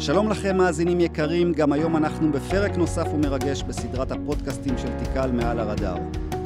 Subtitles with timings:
[0.00, 5.58] שלום לכם מאזינים יקרים, גם היום אנחנו בפרק נוסף ומרגש בסדרת הפודקאסטים של תיקל מעל
[5.60, 5.96] הרדאר.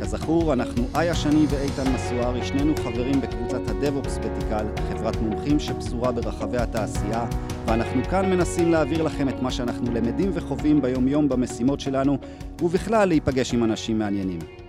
[0.01, 6.59] כזכור, אנחנו איה שני ואיתן מסוארי, שנינו חברים בקבוצת הדב-אופס בתיקל, חברת מומחים שפזורה ברחבי
[6.59, 7.27] התעשייה,
[7.67, 12.19] ואנחנו כאן מנסים להעביר לכם את מה שאנחנו למדים וחווים ביום-יום במשימות שלנו,
[12.63, 14.64] ובכלל להיפגש עם אנשים מעניינים.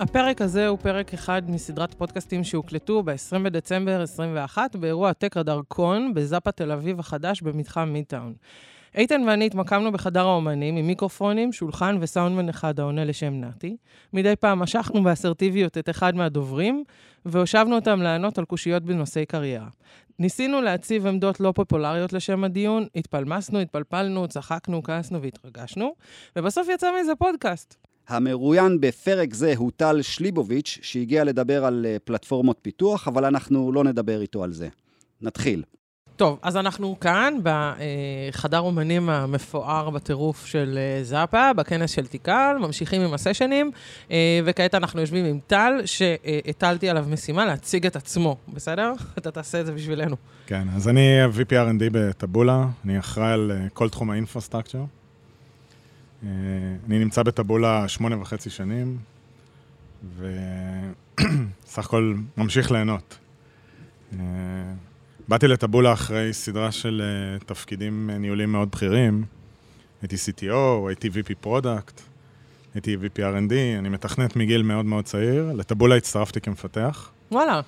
[0.00, 6.52] הפרק הזה הוא פרק אחד מסדרת פודקאסטים שהוקלטו ב-20 בדצמבר 21 באירוע טק הדרכון בזאפה
[6.52, 8.34] תל אביב החדש במתחם מידטאון.
[8.94, 13.76] איתן ואני התמקמנו בחדר האומנים עם מיקרופונים, שולחן וסאונדמן אחד העונה לשם נתי.
[14.12, 16.84] מדי פעם משכנו באסרטיביות את אחד מהדוברים,
[17.24, 19.68] והושבנו אותם לענות על קושיות בנושאי קריירה.
[20.18, 25.94] ניסינו להציב עמדות לא פופולריות לשם הדיון, התפלמסנו, התפלפלנו, צחקנו, כעסנו והתרגשנו,
[26.36, 27.89] ובסוף יצא מזה פודקאסט.
[28.10, 33.84] המרואיין בפרק זה הוא טל שליבוביץ', שהגיע לדבר על אה, פלטפורמות פיתוח, אבל אנחנו לא
[33.84, 34.68] נדבר איתו על זה.
[35.22, 35.62] נתחיל.
[36.16, 43.02] טוב, אז אנחנו כאן בחדר אומנים המפואר בטירוף של אה, זאפה, בכנס של תיקל, ממשיכים
[43.02, 43.70] עם הסשנים,
[44.10, 48.92] אה, וכעת אנחנו יושבים עם טל, שהטלתי עליו משימה להציג את עצמו, בסדר?
[49.18, 50.16] אתה תעשה את זה בשבילנו.
[50.46, 54.84] כן, אז אני VP R&D בטבולה, אני אחראי על כל תחום האינפרסטרקצ'ר.
[56.22, 58.98] אני נמצא בטבולה שמונה וחצי שנים,
[60.18, 63.18] וסך הכל ממשיך ליהנות.
[65.28, 67.02] באתי לטבולה אחרי סדרה של
[67.40, 69.24] אה, תפקידים ניהוליים מאוד בכירים.
[70.02, 72.00] הייתי CTO, הייתי VP product,
[72.74, 75.52] הייתי VP R&D, אני מתכנת מגיל מאוד מאוד צעיר.
[75.52, 77.10] לטבולה הצטרפתי כמפתח.
[77.32, 77.60] וואלה.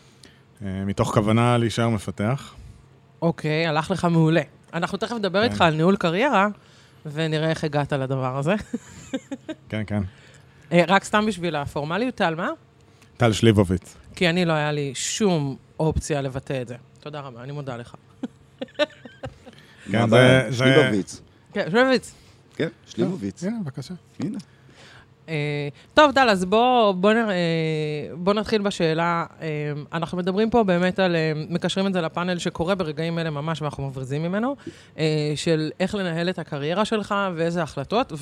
[0.61, 2.55] מתוך כוונה להישאר מפתח.
[3.23, 4.42] אוקיי, הלך לך מעולה.
[4.75, 5.45] אנחנו תכף נדבר כן.
[5.45, 6.48] איתך על ניהול קריירה,
[7.06, 8.55] ונראה איך הגעת לדבר הזה.
[9.69, 10.03] כן, כן.
[10.70, 12.48] אה, רק סתם בשביל הפורמליות, טל, מה?
[13.17, 13.97] טל שליבוביץ.
[14.14, 16.77] כי אני לא היה לי שום אופציה לבטא את זה.
[17.00, 17.95] תודה רבה, אני מודה לך.
[19.91, 20.48] כן, זה...
[20.53, 21.20] שליבוביץ.
[21.53, 22.12] כן, שליבוביץ.
[22.56, 23.45] כן, שליבוביץ.
[23.45, 23.95] הנה, בבקשה.
[24.20, 24.39] הנה.
[25.28, 27.24] אה, טוב, דל, אז בואו בוא, אה,
[28.14, 29.24] בוא נתחיל בשאלה.
[29.40, 29.46] אה,
[29.92, 31.16] אנחנו מדברים פה באמת על,
[31.50, 34.56] מקשרים את זה לפאנל שקורה ברגעים אלה ממש, ואנחנו מברזים ממנו,
[35.36, 38.12] של איך לנהל את הקריירה שלך ואיזה החלטות.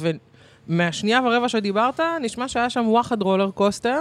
[0.69, 4.01] ומהשנייה ורבע שדיברת, נשמע שהיה שם וואחד רולר קוסטר,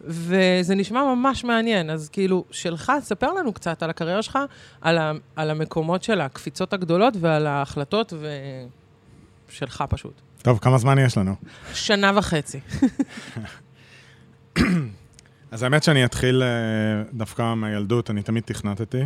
[0.00, 1.90] וזה נשמע ממש מעניין.
[1.90, 4.38] אז כאילו, שלך, ספר לנו קצת על הקריירה שלך,
[4.80, 8.26] על, ה, על המקומות של הקפיצות הגדולות ועל ההחלטות ו...
[9.52, 10.12] שלך פשוט.
[10.42, 11.34] טוב, כמה זמן יש לנו?
[11.74, 12.60] שנה וחצי.
[15.50, 16.48] אז האמת שאני אתחיל אה,
[17.12, 19.02] דווקא מהילדות, אני תמיד תכנתתי.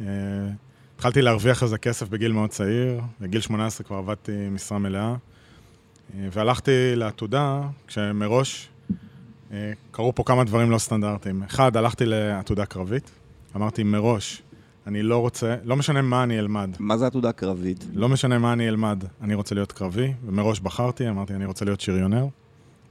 [0.00, 0.06] אה,
[0.94, 5.14] התחלתי להרוויח איזה כסף בגיל מאוד צעיר, בגיל 18 כבר עבדתי משרה מלאה,
[6.14, 8.68] אה, והלכתי לעתודה, כשמראש
[9.90, 11.42] קרו פה כמה דברים לא סטנדרטיים.
[11.42, 13.10] אחד, הלכתי לעתודה קרבית,
[13.56, 14.42] אמרתי מראש,
[14.88, 16.70] אני לא רוצה, לא משנה מה אני אלמד.
[16.78, 17.84] מה זה עתודה קרבית?
[17.94, 21.80] לא משנה מה אני אלמד, אני רוצה להיות קרבי, ומראש בחרתי, אמרתי, אני רוצה להיות
[21.80, 22.26] שריונר.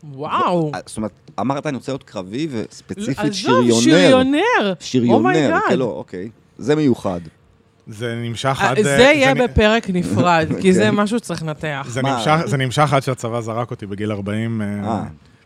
[0.03, 0.71] וואו.
[0.85, 3.67] זאת אומרת, אמרת, אני רוצה להיות קרבי, וספציפית שריונר.
[3.67, 4.73] עזוב, שריונר.
[4.79, 6.29] שריונר, כן, לא, אוקיי.
[6.57, 7.19] זה מיוחד.
[7.87, 8.81] זה נמשך עד...
[8.83, 11.87] זה יהיה בפרק נפרד, כי זה משהו שצריך לנתח.
[12.45, 14.61] זה נמשך עד שהצבא זרק אותי בגיל 40.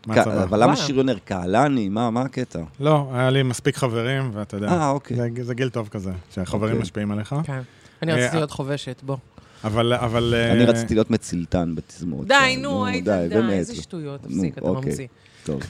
[0.06, 0.42] מהצבא.
[0.42, 1.18] אבל למה שריונר?
[1.24, 1.88] קהלני?
[1.88, 2.60] מה, מה הקטע?
[2.80, 4.68] לא, היה לי מספיק חברים, ואתה יודע.
[4.68, 5.16] אה, אוקיי.
[5.16, 6.82] זה, זה גיל טוב כזה, שהחברים אוקיי.
[6.82, 7.34] משפיעים עליך.
[7.44, 7.60] כן.
[8.02, 9.16] אני רציתי להיות חובשת, בוא.
[9.64, 10.34] אבל, אבל...
[10.52, 12.28] אני רציתי להיות מצילתן בתזמורת.
[12.28, 14.90] די, נו, היית, די, איזה שטויות, תפסיק, אתה אוקיי.
[14.90, 15.06] ממציא.
[15.44, 15.60] טוב.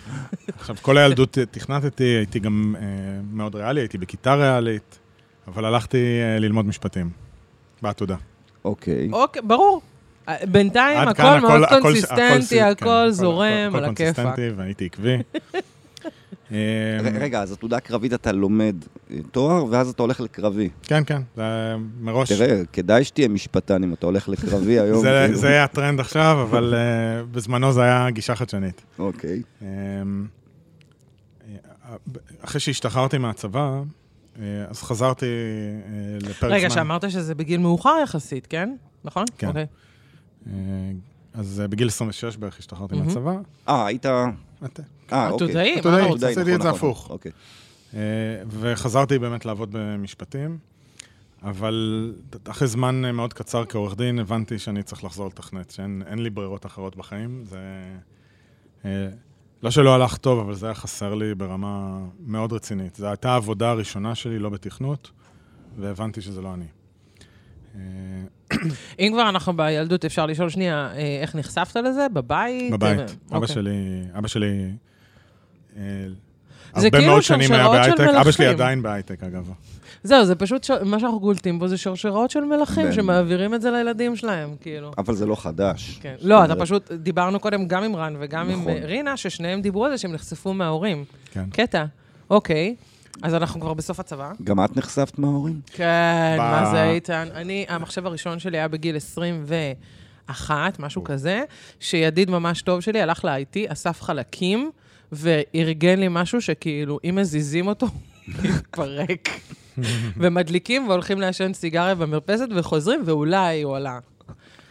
[0.58, 2.74] עכשיו, כל הילדות תכנתתי, הייתי גם
[3.32, 4.98] מאוד ריאלי, הייתי בכיתה ריאלית,
[5.48, 5.98] אבל הלכתי
[6.38, 7.10] ללמוד משפטים,
[7.82, 8.16] בעתודה.
[8.64, 9.08] אוקיי.
[9.12, 9.82] אוקיי, ברור.
[10.46, 14.18] בינתיים הכל מאוד קונסיסטנטי, הכל כן, זורם, על הכיפאק.
[14.18, 15.16] הכל קונסיסטנטי והייתי עקבי.
[16.52, 16.56] אמ,
[17.20, 18.76] רגע, אז עתודה קרבית אתה לומד
[19.10, 20.68] אה, תואר, ואז אתה הולך לקרבי.
[20.82, 22.32] כן, כן, זה מראש.
[22.32, 25.02] תראה, כדאי שתהיה משפטן אם אתה הולך לקרבי היום.
[25.04, 25.36] כאילו.
[25.36, 28.82] זה היה הטרנד עכשיו, אבל אה, בזמנו זה היה גישה חדשנית.
[28.98, 29.42] אוקיי.
[29.62, 29.66] אמ,
[31.48, 31.96] אה,
[32.44, 33.82] אחרי שהשתחררתי מהצבא,
[34.68, 35.26] אז חזרתי
[36.20, 36.52] לפרק זמן.
[36.52, 38.74] רגע, שאמרת שזה בגיל מאוחר יחסית, כן?
[39.04, 39.24] נכון?
[39.38, 39.46] כן.
[39.46, 39.66] אוקיי.
[40.46, 40.52] אה,
[41.34, 43.36] אז אה, בגיל 26 בערך השתחררתי מהצבא.
[43.68, 44.06] אה, היית...
[44.06, 44.30] אה,
[44.62, 44.84] אוקיי.
[45.08, 47.10] עתודאי, עתודאי, עשיתי את זה נכון, הפוך.
[47.10, 47.32] אוקיי.
[47.94, 48.00] אה,
[48.48, 50.58] וחזרתי באמת לעבוד במשפטים,
[51.42, 52.12] אבל
[52.44, 56.96] אחרי זמן מאוד קצר כעורך דין, הבנתי שאני צריך לחזור לתכנת, שאין לי ברירות אחרות
[56.96, 57.44] בחיים.
[57.44, 58.88] זה...
[59.62, 62.96] לא שלא הלך טוב, אבל זה היה חסר לי ברמה מאוד רצינית.
[62.96, 65.10] זו הייתה העבודה הראשונה שלי, לא בתכנות,
[65.78, 66.66] והבנתי שזה לא אני.
[69.00, 72.06] אם כבר אנחנו בילדות, אפשר לשאול שנייה, אה, איך נחשפת לזה?
[72.12, 72.72] בבית?
[72.72, 73.00] בבית.
[73.00, 73.54] אבא אוקיי.
[73.54, 74.70] שלי, אבא שלי...
[75.76, 75.82] אה,
[76.76, 78.00] זה הרבה כאילו מאוד שנים היה בהייטק.
[78.00, 78.46] אבא שלי.
[78.46, 79.50] עדיין בהייטק, אגב.
[80.02, 80.70] זהו, זה פשוט, ש...
[80.84, 82.92] מה שאנחנו גולטים פה זה שרשראות של מלכים.
[82.92, 84.92] שמעבירים את זה לילדים שלהם, כאילו.
[84.98, 85.98] אבל זה לא חדש.
[86.02, 86.14] כן.
[86.20, 88.72] לא, אתה פשוט, דיברנו קודם גם עם רן וגם עם נכון.
[88.72, 91.04] אה, רינה, ששניהם דיברו על זה שהם נחשפו מההורים.
[91.32, 91.44] כן.
[91.50, 91.84] קטע.
[92.30, 92.74] אוקיי,
[93.22, 94.32] אז אנחנו כבר בסוף הצבא.
[94.44, 95.60] גם את נחשפת מההורים?
[95.72, 97.28] כן, ב- מה זה איתן?
[97.34, 101.42] אני, המחשב הראשון שלי היה בגיל 21, משהו כזה,
[101.80, 104.70] שידיד ממש טוב שלי הלך ל-IT, אסף חלקים,
[105.12, 107.86] וארגן לי משהו שכאילו, אם מזיזים אותו,
[108.42, 109.28] מתפרק.
[110.20, 113.98] ומדליקים והולכים לעשן סיגריה במרפסת וחוזרים, ואולי הוא עלה.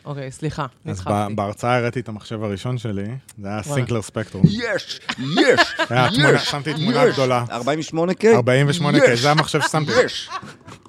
[0.06, 1.04] אוקיי, סליחה, אז
[1.36, 3.04] בהרצאה הראיתי את המחשב הראשון שלי,
[3.42, 3.64] זה היה.
[3.64, 4.44] סינקלר ספקטרום.
[4.48, 5.00] יש!
[5.20, 5.76] יש!
[5.90, 7.46] היה תמונה, שמתי תמונה גדולה.
[7.50, 8.24] 48K?
[8.24, 9.92] 48K, זה המחשב ששמתי.
[10.06, 10.30] יש!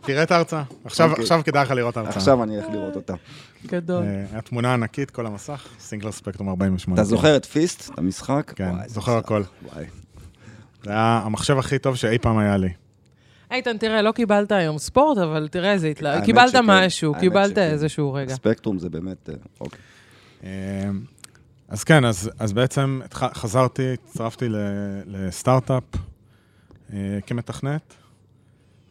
[0.00, 0.62] תראה את ההרצאה.
[0.84, 1.22] עכשיו אוקיי.
[1.22, 2.16] עכשיו כדאי לך לראות את ההרצאה.
[2.16, 3.14] עכשיו אני אלך לראות אותה.
[3.66, 4.02] גדול.
[4.02, 6.94] אה, היה תמונה ענקית, כל המסך, סינגלר ספקטרום 48.
[6.94, 8.52] אתה זוכר את פיסט, את המשחק?
[8.56, 9.16] כן, זוכר.
[9.16, 9.42] הכל.
[9.62, 9.84] וואי.
[10.84, 12.68] זה היה המחשב הכי טוב שאי פעם היה לי.
[13.52, 16.24] איתן, תראה, לא קיבלת היום ספורט, אבל תראה איזה התלהב.
[16.24, 17.58] קיבלת משהו, קיבלת.
[17.58, 18.34] איזשהו רגע.
[18.34, 19.28] ספקטרום זה באמת...
[19.28, 19.78] אה, אוקיי.
[20.44, 20.90] אה,
[21.68, 24.46] אז כן, אז, אז בעצם חזרתי, הצטרפתי
[25.06, 25.82] לסטארט-אפ
[26.92, 27.94] אה, כמתכנת,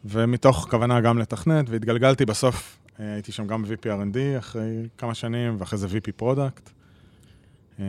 [0.04, 5.56] ומתוך כוונה גם לתכנת, והתגלגלתי בסוף, אה, הייתי שם גם ב-VP R&D אחרי כמה שנים,
[5.58, 6.70] ואחרי זה VP product.
[7.80, 7.84] אה,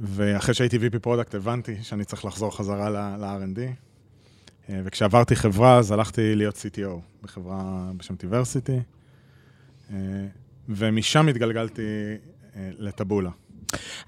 [0.00, 3.60] ואחרי שהייתי VP product הבנתי שאני צריך לחזור חזרה ל- ל-R&D.
[4.70, 8.80] אה, וכשעברתי חברה, אז הלכתי להיות CTO בחברה בשם TVersity.
[9.92, 9.96] אה,
[10.68, 11.82] ומשם התגלגלתי
[12.56, 13.30] אה, לטבולה.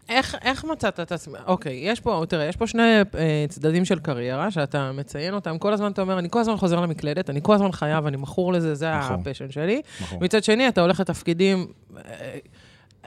[0.08, 1.40] איך, איך מצאת את עצמך?
[1.46, 2.82] אוקיי, יש פה, תראה, יש פה שני
[3.18, 5.58] אה, צדדים של קריירה שאתה מציין אותם.
[5.58, 8.52] כל הזמן אתה אומר, אני כל הזמן חוזר למקלדת, אני כל הזמן חייב, אני מכור
[8.52, 9.16] לזה, זה מכור.
[9.20, 9.82] ה passion שלי.
[10.00, 10.18] נכון.
[10.24, 11.66] מצד שני, אתה הולך לתפקידים...
[11.96, 12.38] אה,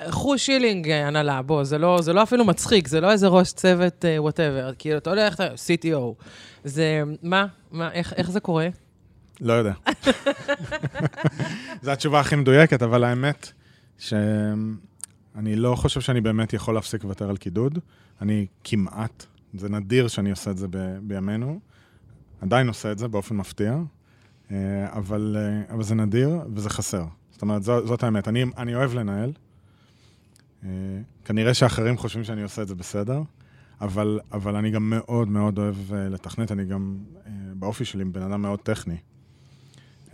[0.09, 3.53] חוש שילינג אה, הנהלה, בוא, זה לא, זה לא אפילו מצחיק, זה לא איזה ראש
[3.53, 6.23] צוות whatever, כאילו, אתה הולך, אתה- CTO.
[6.63, 8.67] זה, מה, מה, איך, איך זה קורה?
[9.41, 9.73] לא יודע.
[11.81, 13.51] זו התשובה הכי מדויקת, אבל האמת
[13.97, 17.79] שאני לא חושב שאני באמת יכול להפסיק לוותר על קידוד.
[18.21, 21.59] אני כמעט, זה נדיר שאני עושה את זה ב- בימינו,
[22.41, 23.77] עדיין עושה את זה באופן מפתיע,
[24.51, 24.55] אה,
[24.91, 27.05] אבל, אה, אבל זה נדיר וזה חסר.
[27.31, 28.27] זאת אומרת, זו, זאת האמת.
[28.27, 29.31] אני, אני אוהב לנהל.
[30.63, 30.69] אה,
[31.25, 33.21] כנראה שאחרים חושבים שאני עושה את זה בסדר,
[33.81, 38.21] אבל, אבל אני גם מאוד מאוד אוהב אה, לתכנת, אני גם אה, באופי שלי בן
[38.21, 38.95] אדם מאוד טכני.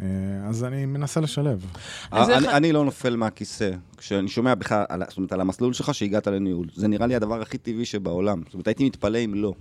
[0.02, 0.06] אה,
[0.50, 1.66] אז אני מנסה לשלב.
[2.12, 3.72] אז אני- אני לא נופל מהכיסא.
[3.98, 6.68] כשאני שומע בכלל, זאת אומרת, על המסלול שלך שהגעת לניהול.
[6.76, 8.42] זה נראה לי הדבר הכי טבעי שבעולם.
[8.46, 9.54] זאת אומרת, הייתי מתפלא אם לא.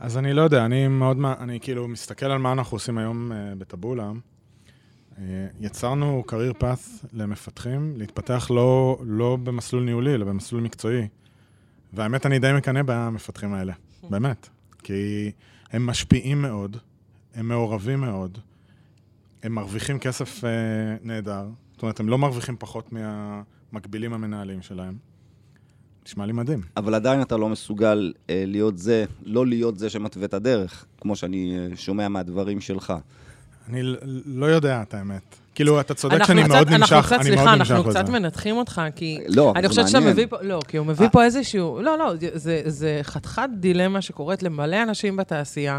[0.00, 3.54] אז אני לא יודע, אני מאוד, אני כאילו מסתכל על מה אנחנו עושים היום אה,
[3.58, 4.10] בטבולה.
[5.18, 11.08] אה, יצרנו career path למפתחים, להתפתח לא, לא במסלול ניהולי, אלא במסלול מקצועי.
[11.92, 13.72] והאמת, אני די מקנא במפתחים האלה,
[14.10, 14.48] באמת.
[14.82, 15.30] כי
[15.72, 16.76] הם משפיעים מאוד,
[17.34, 18.38] הם מעורבים מאוד,
[19.42, 20.50] הם מרוויחים כסף אה,
[21.02, 21.48] נהדר.
[21.72, 24.96] זאת אומרת, הם לא מרוויחים פחות מהמקבילים המנהלים שלהם.
[26.06, 26.60] נשמע לי מדהים.
[26.76, 31.16] אבל עדיין אתה לא מסוגל אה, להיות זה, לא להיות זה שמתווה את הדרך, כמו
[31.16, 32.94] שאני אה, שומע מהדברים שלך.
[33.68, 33.82] אני
[34.26, 35.45] לא יודע את האמת.
[35.56, 37.90] כאילו, אתה צודק אנחנו שאני קצת- מאוד אנחנו נמשך, קצת, אני סליחה, מאוד נמשך אנחנו
[37.90, 37.98] לזה.
[38.00, 39.18] קצת מנתחים אותך, כי...
[39.28, 40.12] לא, אבל אני זה חושבת שאתה מעניין.
[40.12, 44.42] מביא פה, לא, כי הוא מביא פה איזשהו, לא, לא, זה, זה חתיכת דילמה שקורית
[44.42, 45.78] למלא אנשים בתעשייה,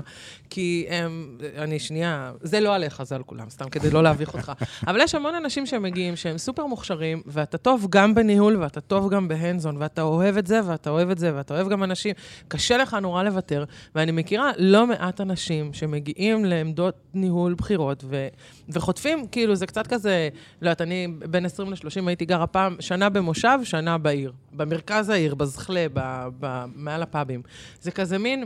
[0.50, 4.52] כי הם, אני שנייה, זה לא עליך, זה על כולם, סתם כדי לא להביך אותך.
[4.88, 9.28] אבל יש המון אנשים שמגיעים, שהם סופר מוכשרים, ואתה טוב גם בניהול, ואתה טוב גם
[9.28, 12.14] בהנדזון, ואתה אוהב את זה, ואתה אוהב את זה, ואתה אוהב גם אנשים.
[12.48, 13.64] קשה לך נורא לוותר,
[13.96, 18.28] ואני מכירה לא מעט אנשים שמגיעים לעמדות ניהול בחירות, ו,
[18.70, 20.30] וחוטפים, כאילו, זה קצת כזה,
[20.62, 24.34] לא יודעת, אני בין 20 ל-30 הייתי גרה פעם, שנה במושב, שנה בעיר.
[24.54, 27.42] במרכז העיר, בזחלה, ב, ב, מעל הפאבים.
[27.82, 28.44] זה כזה מין...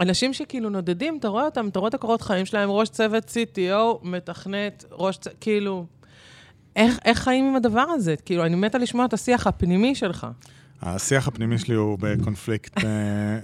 [0.00, 3.74] אנשים שכאילו נודדים, אתה רואה אותם, אתה רואה את הקורות חיים שלהם, ראש צוות CTO,
[4.02, 5.86] מתכנת, ראש צוות, כאילו...
[6.76, 8.14] איך, איך חיים עם הדבר הזה?
[8.24, 10.26] כאילו, אני מתה לשמוע את השיח הפנימי שלך.
[10.82, 12.90] השיח הפנימי שלי הוא בקונפליקט אה,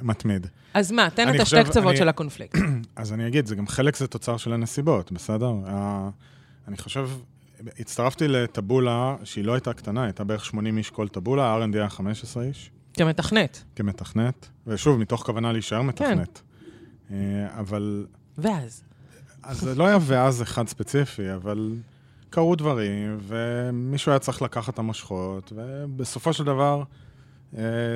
[0.02, 0.46] מתמיד.
[0.75, 2.58] אז מה, תן את השתי קצוות אני- של הקונפליקט.
[2.96, 5.52] אז אני אגיד, זה גם חלק זה תוצר של הנסיבות, בסדר?
[5.66, 6.08] ה-
[6.68, 7.11] אני חושב,
[7.78, 12.42] הצטרפתי לטבולה שהיא לא הייתה קטנה, הייתה בערך 80 איש כל טבולה, R&D היה 15
[12.42, 13.64] איש, כמתכנת.
[13.76, 16.42] כמתכנת, ושוב, מתוך כוונה להישאר מתכנת.
[17.11, 17.16] אה,
[17.61, 18.06] אבל,
[18.38, 18.82] ואז.
[19.42, 21.75] אז זה לא היה ואז אחד ספציפי, אבל
[22.30, 26.82] קרו דברים, ומישהו היה צריך לקחת את המושכות, ובסופו של דבר,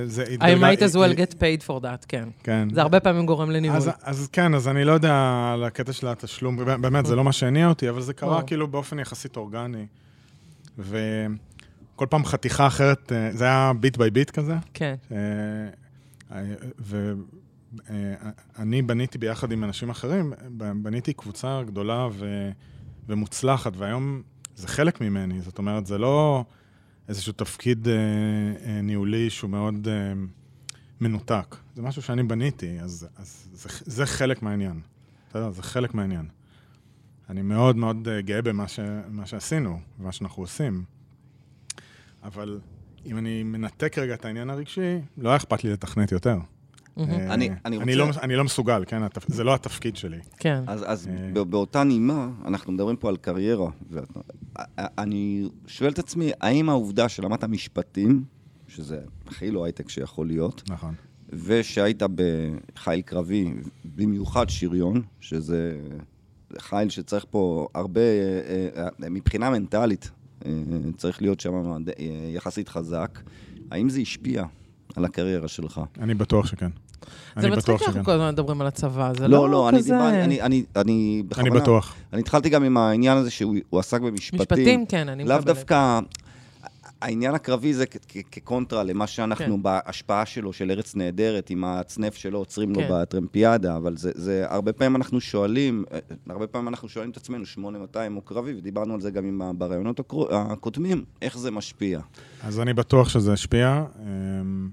[0.04, 2.28] זה I might as well get paid for that, כן.
[2.42, 2.68] כן.
[2.74, 3.76] זה הרבה פעמים גורם לניהול.
[3.76, 7.32] אז, אז כן, אז אני לא יודע על הקטע של התשלום, באמת, זה לא מה
[7.32, 8.42] שהניע אותי, אבל זה קרה.
[8.42, 9.86] כאילו באופן יחסית אורגני.
[10.78, 14.94] וכל פעם חתיכה אחרת, אה, זה היה ביט ביי ביט כזה, כן.
[15.12, 15.16] אה,
[17.90, 18.14] אה,
[18.58, 20.32] אני בניתי ביחד עם אנשים אחרים,
[20.82, 22.50] בניתי קבוצה גדולה ו,
[23.08, 24.22] ומוצלחת, והיום
[24.56, 25.40] זה חלק ממני.
[25.40, 26.44] זאת אומרת, זה לא
[27.10, 30.12] איזשהו תפקיד אה, אה, ניהולי שהוא מאוד אה,
[31.00, 31.56] מנותק.
[31.76, 34.80] זה משהו שאני בניתי, אז, אז זה, זה חלק מהעניין.
[35.34, 36.28] יודע, זה חלק מהעניין.
[37.28, 38.80] אני מאוד מאוד אה, גאה במה ש,
[39.24, 40.84] שעשינו, ומה שאנחנו עושים.
[42.22, 42.60] אבל
[43.06, 46.38] אם אני מנתק רגע את העניין הרגשי, לא היה אכפת לי לתכנת יותר.
[46.98, 47.94] אה, אני, אני רוצה...
[47.94, 49.02] לא, אני לא מסוגל, כן?
[49.26, 50.18] זה לא התפקיד שלי.
[50.36, 50.62] כן.
[50.66, 51.44] אז, אז אה.
[51.44, 53.70] באותה נימה, אנחנו מדברים פה על קריירה.
[54.78, 58.24] אני שואל את עצמי, האם העובדה שלמדת משפטים,
[58.68, 60.94] שזה הכי לא הייטק שיכול להיות, נכון.
[61.28, 62.02] ושהיית
[62.74, 63.52] בחיל קרבי,
[63.84, 65.76] במיוחד שריון, שזה
[66.58, 70.10] חיל שצריך פה הרבה, אה, מבחינה מנטלית,
[70.96, 71.84] צריך להיות שם
[72.34, 73.18] יחסית חזק.
[73.70, 74.44] האם זה השפיע
[74.96, 75.80] על הקריירה שלך?
[76.00, 76.70] אני בטוח שכן.
[77.36, 79.92] זה מצחיק שאנחנו כל הזמן מדברים על הצבא, זה לא, לא, לא כזה...
[79.92, 81.48] לא, לא, אני, אני, אני בכוונה...
[81.48, 81.94] אני בטוח.
[82.12, 84.40] אני התחלתי גם עם העניין הזה שהוא עסק במשפטים.
[84.40, 85.46] משפטים, כן, אני מקבלת.
[85.46, 86.00] לאו דווקא...
[87.00, 87.84] העניין הקרבי זה
[88.30, 89.62] כקונטרה למה שאנחנו כן.
[89.62, 92.80] בהשפעה שלו, של ארץ נהדרת, עם הצנף שלו עוצרים כן.
[92.80, 95.84] לו בטרמפיאדה, אבל זה, זה, הרבה פעמים אנחנו שואלים,
[96.28, 100.00] הרבה פעמים אנחנו שואלים את עצמנו, 8200 הוא קרבי, ודיברנו על זה גם עם, ברעיונות
[100.30, 102.00] הקודמים, איך זה משפיע.
[102.42, 103.84] אז אני בטוח שזה השפיע.
[104.02, 104.68] אמ,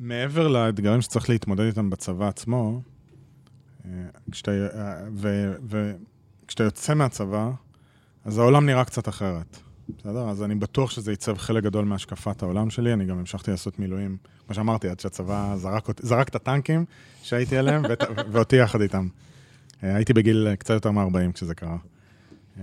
[0.00, 2.80] מעבר לאתגרים שצריך להתמודד איתם בצבא עצמו,
[3.84, 3.90] אה,
[4.30, 7.50] כשאתה, אה, ו, וכשאתה יוצא מהצבא,
[8.24, 9.58] אז העולם נראה קצת אחרת.
[9.98, 10.28] בסדר?
[10.28, 12.92] אז אני בטוח שזה ייצב חלק גדול מהשקפת העולם שלי.
[12.92, 16.84] אני גם המשכתי לעשות מילואים, כמו שאמרתי, עד שהצבא זרק, זרק את הטנקים
[17.22, 18.02] שהייתי עליהם, ואת,
[18.32, 19.08] ואותי יחד איתם.
[19.84, 21.76] אה, הייתי בגיל קצת יותר מ-40 כשזה קרה.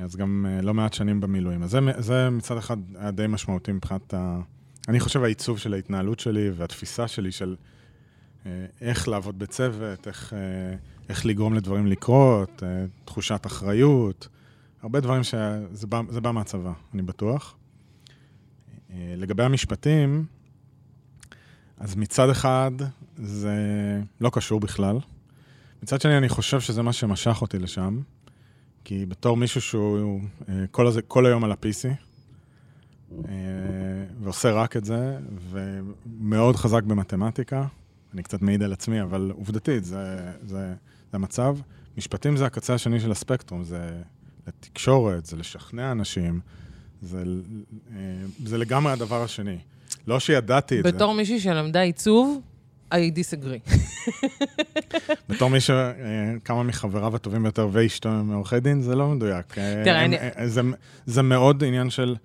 [0.01, 1.63] אז גם לא מעט שנים במילואים.
[1.63, 4.39] אז זה, זה מצד אחד היה די משמעותי מבחינת ה...
[4.87, 7.55] אני חושב העיצוב של ההתנהלות שלי והתפיסה שלי של
[8.45, 10.75] אה, איך לעבוד בצוות, איך, אה,
[11.09, 14.27] איך לגרום לדברים לקרות, אה, תחושת אחריות,
[14.81, 17.55] הרבה דברים שזה בא, בא מהצבא, אני בטוח.
[18.95, 20.25] לגבי המשפטים,
[21.77, 22.71] אז מצד אחד
[23.17, 23.57] זה
[24.21, 24.99] לא קשור בכלל.
[25.83, 28.01] מצד שני, אני חושב שזה מה שמשך אותי לשם,
[28.83, 30.21] כי בתור מישהו שהוא
[30.71, 31.87] כל, הזה, כל היום על ה-PC,
[33.27, 33.33] אה,
[34.21, 35.17] ועושה רק את זה,
[35.49, 37.65] ומאוד חזק במתמטיקה.
[38.13, 40.73] אני קצת מעיד על עצמי, אבל עובדתית, זה, זה,
[41.11, 41.57] זה המצב.
[41.97, 44.01] משפטים זה הקצה השני של הספקטרום, זה
[44.49, 46.39] לתקשורת, זה לשכנע אנשים,
[47.01, 47.23] זה,
[47.95, 48.01] אה,
[48.45, 49.57] זה לגמרי הדבר השני.
[50.07, 50.91] לא שידעתי את זה.
[50.91, 52.41] בתור מישהי שלמדה עיצוב,
[52.93, 53.73] I disagree.
[55.29, 59.53] בתור מי שכמה מחבריו הטובים ביותר ואשתו מעורכי דין, זה לא מדויק.
[59.83, 60.17] תראה, אני...
[60.45, 60.61] זה,
[61.05, 62.15] זה מאוד עניין של...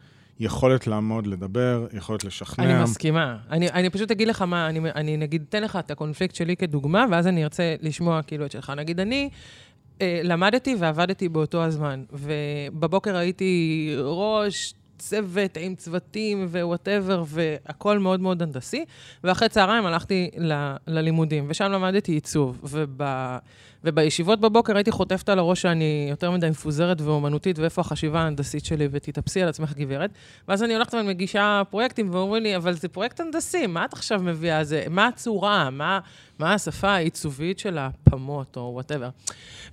[0.41, 2.65] יכולת לעמוד, לדבר, יכולת לשכנע.
[2.65, 3.37] אני מסכימה.
[3.51, 7.05] אני, אני פשוט אגיד לך מה, אני, אני נגיד אתן לך את הקונפליקט שלי כדוגמה,
[7.11, 8.73] ואז אני ארצה לשמוע כאילו את שלך.
[8.77, 9.37] נגיד, אני אה,
[10.03, 18.43] למדתי ועבדתי באותו הזמן, ובבוקר הייתי ראש צוות עם צוותים ו whatever, והכל מאוד מאוד
[18.43, 18.85] הנדסי,
[19.25, 22.61] ואחרי צהריים הלכתי ל, ללימודים, ושם למדתי עיצוב.
[23.85, 23.95] וב...
[23.95, 28.89] ובישיבות בבוקר הייתי חוטפת על הראש שאני יותר מדי מפוזרת ואומנותית, ואיפה החשיבה ההנדסית שלי,
[28.91, 30.11] ותתאפסי על עצמך, גברת.
[30.49, 34.65] ואז אני הולכת ומגישה פרויקטים, ואומרים לי, אבל זה פרויקט הנדסי, מה את עכשיו מביאה?
[34.65, 35.71] זה, מה הצורה?
[35.71, 36.01] מה,
[36.39, 39.09] מה השפה העיצובית של הפמות, או whatever.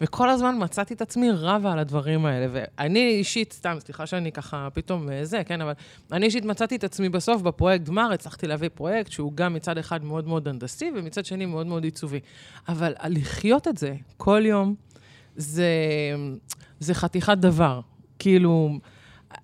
[0.01, 2.47] וכל הזמן מצאתי את עצמי רבה על הדברים האלה.
[2.51, 5.73] ואני אישית, סתם, סליחה שאני ככה פתאום אה, זה, כן, אבל
[6.11, 10.03] אני אישית מצאתי את עצמי בסוף בפרויקט גמר, הצלחתי להביא פרויקט שהוא גם מצד אחד
[10.03, 12.19] מאוד מאוד הנדסי, ומצד שני מאוד מאוד עיצובי.
[12.67, 14.75] אבל לחיות את זה כל יום,
[15.35, 15.65] זה,
[16.79, 17.81] זה חתיכת דבר.
[18.19, 18.79] כאילו,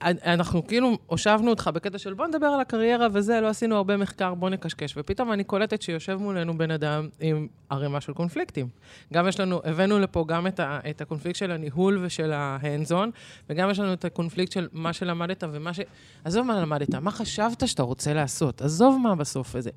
[0.01, 4.33] אנחנו כאילו הושבנו אותך בקטע של בוא נדבר על הקריירה וזה, לא עשינו הרבה מחקר,
[4.33, 4.93] בוא נקשקש.
[4.97, 8.67] ופתאום אני קולטת שיושב מולנו בן אדם עם ערימה של קונפליקטים.
[9.13, 13.11] גם יש לנו, הבאנו לפה גם את, ה, את הקונפליקט של הניהול ושל ההנדזון,
[13.49, 15.79] וגם יש לנו את הקונפליקט של מה שלמדת ומה ש...
[16.25, 18.61] עזוב מה למדת, מה חשבת שאתה רוצה לעשות?
[18.61, 19.69] עזוב מה בסוף הזה.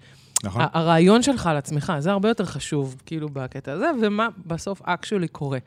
[0.44, 0.62] נכון.
[0.72, 5.58] הרעיון שלך על עצמך, זה הרבה יותר חשוב, כאילו, בקטע הזה, ומה בסוף אקשולי קורה.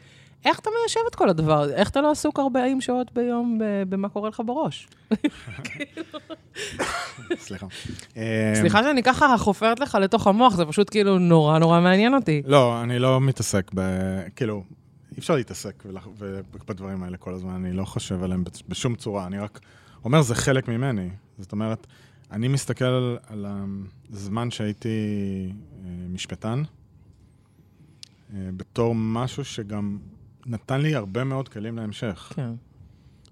[0.46, 1.76] איך אתה מיישב את כל הדבר הזה?
[1.76, 3.60] איך אתה לא עסוק 40 שעות ביום
[3.90, 4.88] במה קורה לך בראש?
[7.38, 7.68] סליחה.
[8.54, 12.42] סליחה אמ, שאני ככה חופרת לך לתוך המוח, זה פשוט כאילו נורא נורא מעניין אותי.
[12.46, 13.82] לא, אני לא מתעסק ב...
[14.36, 14.64] כאילו,
[15.12, 15.84] אי אפשר להתעסק
[16.68, 19.60] בדברים האלה כל הזמן, אני לא חושב עליהם בשום צורה, אני רק
[20.06, 21.10] אומר, זה חלק ממני.
[21.40, 21.88] זאת אומרת,
[22.32, 23.46] אני מסתכל על
[24.14, 24.90] הזמן שהייתי
[25.50, 26.64] אה, משפטן,
[28.34, 29.98] אה, בתור משהו שגם
[30.46, 32.32] נתן לי הרבה מאוד כלים להמשך.
[32.36, 32.52] כן.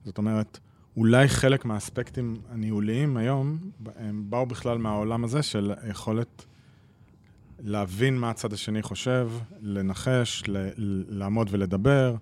[0.06, 0.60] זאת אומרת,
[0.98, 3.58] אולי חלק מהאספקטים הניהוליים היום,
[3.96, 6.46] הם באו בכלל מהעולם הזה של יכולת
[7.60, 9.30] להבין מה הצד השני חושב,
[9.62, 12.16] לנחש, ל- ל- לעמוד ולדבר,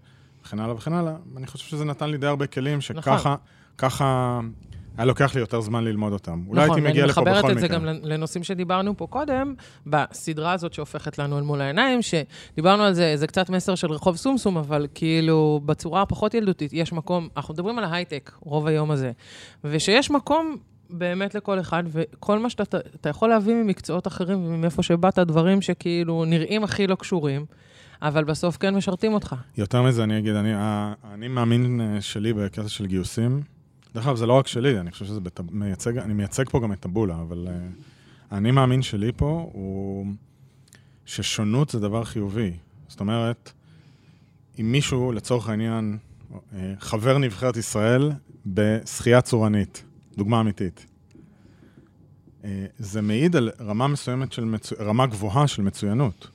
[0.43, 1.15] וכן הלאה וכן הלאה.
[1.37, 3.35] אני חושב שזה נתן לי די הרבה כלים שככה, נכון.
[3.77, 4.39] ככה
[4.99, 6.43] היה לוקח לי יותר זמן ללמוד אותם.
[6.47, 7.65] אולי נכון, הייתי מגיע לפה ואני בכל מחברת מקרה.
[7.65, 9.53] את זה גם לנושאים שדיברנו פה קודם,
[9.87, 14.15] בסדרה הזאת שהופכת לנו אל מול העיניים, שדיברנו על זה, זה קצת מסר של רחוב
[14.15, 19.11] סומסום, אבל כאילו, בצורה הפחות ילדותית, יש מקום, אנחנו מדברים על ההייטק, רוב היום הזה,
[19.63, 20.55] ושיש מקום
[20.89, 26.25] באמת לכל אחד, וכל מה שאתה אתה יכול להביא ממקצועות אחרים ומאיפה שבאת, דברים שכאילו
[26.25, 27.45] נראים הכי לא קשורים,
[28.01, 29.35] אבל בסוף כן משרתים אותך.
[29.57, 30.53] יותר מזה, אני אגיד, אני,
[31.13, 33.58] אני מאמין אה, שלי בקטע של גיוסים.
[33.93, 35.53] דרך אגב, זה לא רק שלי, אני חושב שזה בטב...
[35.53, 40.05] מייצג, אני מייצג פה גם את טבולה, אבל uh, אני מאמין שלי פה הוא
[41.05, 42.51] ששונות זה דבר חיובי.
[42.87, 43.51] זאת אומרת,
[44.59, 45.97] אם מישהו, לצורך העניין,
[46.53, 48.11] אה, חבר נבחרת ישראל
[48.45, 49.83] בשחייה צורנית,
[50.17, 50.85] דוגמה אמיתית,
[52.43, 54.75] אה, זה מעיד על רמה מסוימת של, מצו...
[54.79, 56.27] רמה גבוהה של מצוינות.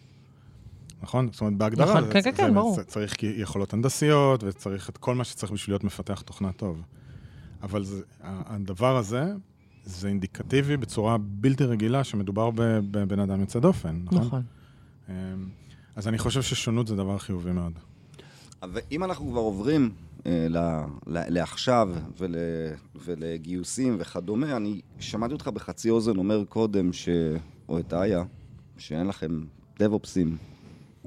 [1.02, 1.28] נכון?
[1.32, 2.74] זאת אומרת, בהגדרה, נכון, זה, כן, כן, זה, כן, זה, ברור.
[2.74, 6.82] זה צריך יכולות הנדסיות, וצריך את כל מה שצריך בשביל להיות מפתח תוכנה טוב.
[7.64, 9.32] אבל זה, הדבר הזה,
[9.84, 14.26] זה אינדיקטיבי בצורה בלתי רגילה שמדובר בבן אדם יוצא דופן, נכון?
[14.26, 14.42] נכון.
[15.08, 15.14] אמ,
[15.96, 17.72] אז אני חושב ששונות זה דבר חיובי מאוד.
[18.72, 19.90] ואם אנחנו כבר עוברים
[20.26, 20.56] אה, ל,
[21.06, 22.34] ל, לעכשיו ול,
[23.04, 27.08] ולגיוסים וכדומה, אני שמעתי אותך בחצי אוזן אומר קודם, ש,
[27.68, 28.24] או את איה,
[28.78, 29.44] שאין לכם
[29.78, 30.36] דב-אופסים.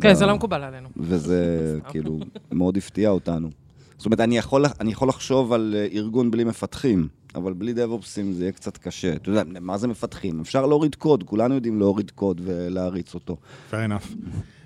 [0.02, 0.90] כן, זה לא מקובל עלינו.
[0.98, 1.40] וזה
[1.90, 2.20] כאילו
[2.52, 3.50] מאוד הפתיע אותנו.
[3.98, 8.34] זאת אומרת, אני יכול, אני יכול לחשוב על אה, ארגון בלי מפתחים, אבל בלי דב-אופסים
[8.34, 9.14] זה יהיה קצת קשה.
[9.14, 10.42] אתה יודע, מה זה מפתחים?
[10.42, 13.38] אפשר להוריד קוד, כולנו יודעים להוריד קוד ולהריץ אותו.
[13.72, 14.16] fair enough.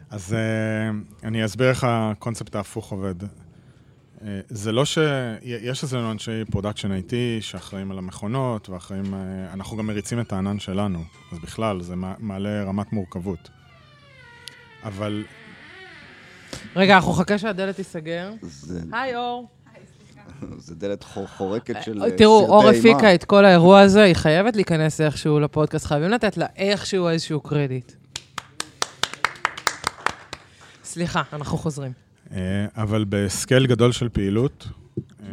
[0.10, 3.24] אז אה, אני אסביר איך הקונספט ההפוך עובד.
[3.24, 4.98] אה, זה לא ש...
[5.42, 9.14] יש אצלנו אנשי production IT שאחראים על המכונות, ואחראים...
[9.54, 13.50] אנחנו גם מריצים את הענן שלנו, אז בכלל, זה מע- מעלה רמת מורכבות.
[14.84, 15.24] אבל
[16.75, 18.31] רגע, אנחנו נחכה שהדלת תיסגר.
[18.41, 19.48] זה, היי, אור.
[20.58, 22.78] זה דלת חור- חורקת של אה, תראו, סרטי אור אימה.
[22.78, 27.39] הפיקה את כל האירוע הזה, היא חייבת להיכנס איכשהו לפודקאסט, חייבים לתת לה איכשהו איזשהו
[27.41, 27.91] קרדיט.
[30.84, 31.91] סליחה, אנחנו חוזרים.
[32.32, 32.38] אה,
[32.78, 34.67] אבל ב scale גדול של פעילות,
[35.23, 35.28] אה,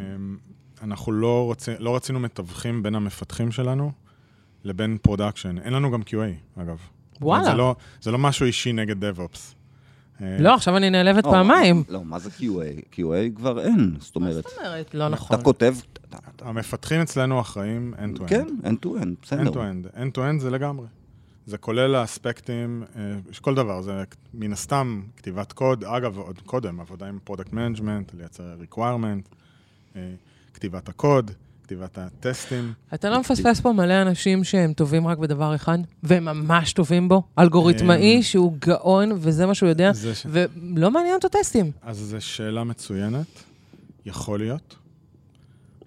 [0.83, 3.93] אנחנו לא, רוצי, לא רצינו מתווכים בין המפתחים שלנו
[4.65, 5.59] לבין production.
[5.59, 6.79] אין לנו גם QA, אגב.
[7.21, 7.45] וואלה.
[7.45, 9.39] זה לא, זה לא משהו אישי נגד DevOps.
[10.23, 11.85] אה, לא, עכשיו אני נעלבת או, פעמיים.
[11.89, 12.95] לא, מה זה QA?
[12.95, 14.45] QA כבר אין, זאת מה אומרת.
[14.45, 14.95] זאת אומרת?
[14.95, 15.37] לא נכון.
[15.37, 15.75] אתה כותב...
[16.43, 18.29] המפתחים אצלנו אחראים end-to-end.
[18.29, 19.43] כן, end-to-end, בסדר.
[19.43, 19.97] end-to-end.
[19.97, 20.87] end-to-end זה לגמרי.
[21.47, 24.05] זה כולל האספקטים, אה, יש כל דבר, זה
[24.35, 29.35] מן הסתם כתיבת קוד, אגב, עוד קודם, עבודה עם product management, לייצר requirement,
[29.97, 30.15] אה,
[30.55, 31.31] כתיבת הקוד,
[31.69, 32.73] כתיבת הטסטים.
[32.95, 37.23] אתה לא מפספס פה מלא אנשים שהם טובים רק בדבר אחד, והם ממש טובים בו?
[37.39, 40.27] אלגוריתמאי אמ, שהוא גאון, וזה מה שהוא יודע, ש...
[40.27, 41.73] ולא מעניין אותו טסטים.
[41.83, 43.27] אז זו שאלה מצוינת,
[44.07, 44.77] יכול להיות,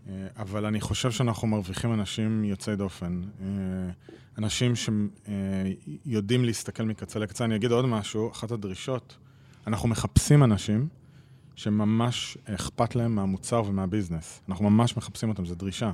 [0.09, 3.21] אה, אבל אני חושב שאנחנו מרוויחים אנשים יוצאי דופן.
[3.41, 3.47] אה,
[4.37, 7.45] אנשים שיודעים להסתכל מקצה לקצה.
[7.45, 9.17] אני אגיד עוד משהו, אחת הדרישות,
[9.67, 10.87] אנחנו מחפשים אנשים
[11.61, 14.41] שממש אכפת להם מהמוצר ומהביזנס.
[14.49, 15.91] אנחנו ממש מחפשים אותם, זו דרישה.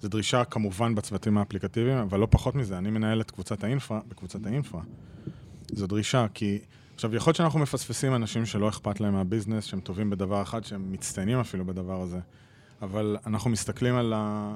[0.00, 4.46] זו דרישה כמובן בצוותים האפליקטיביים, אבל לא פחות מזה, אני מנהל את קבוצת האינפרה בקבוצת
[4.46, 4.82] האינפרה.
[5.72, 6.58] זו דרישה, כי...
[6.94, 10.92] עכשיו, יכול להיות שאנחנו מפספסים אנשים שלא אכפת להם מהביזנס, שהם טובים בדבר אחד, שהם
[10.92, 12.18] מצטיינים אפילו בדבר הזה,
[12.82, 14.54] אבל אנחנו מסתכלים על, ה...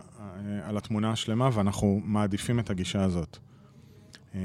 [0.63, 3.39] על התמונה השלמה ואנחנו מעדיפים את הגישה הזאת.
[4.35, 4.41] אה,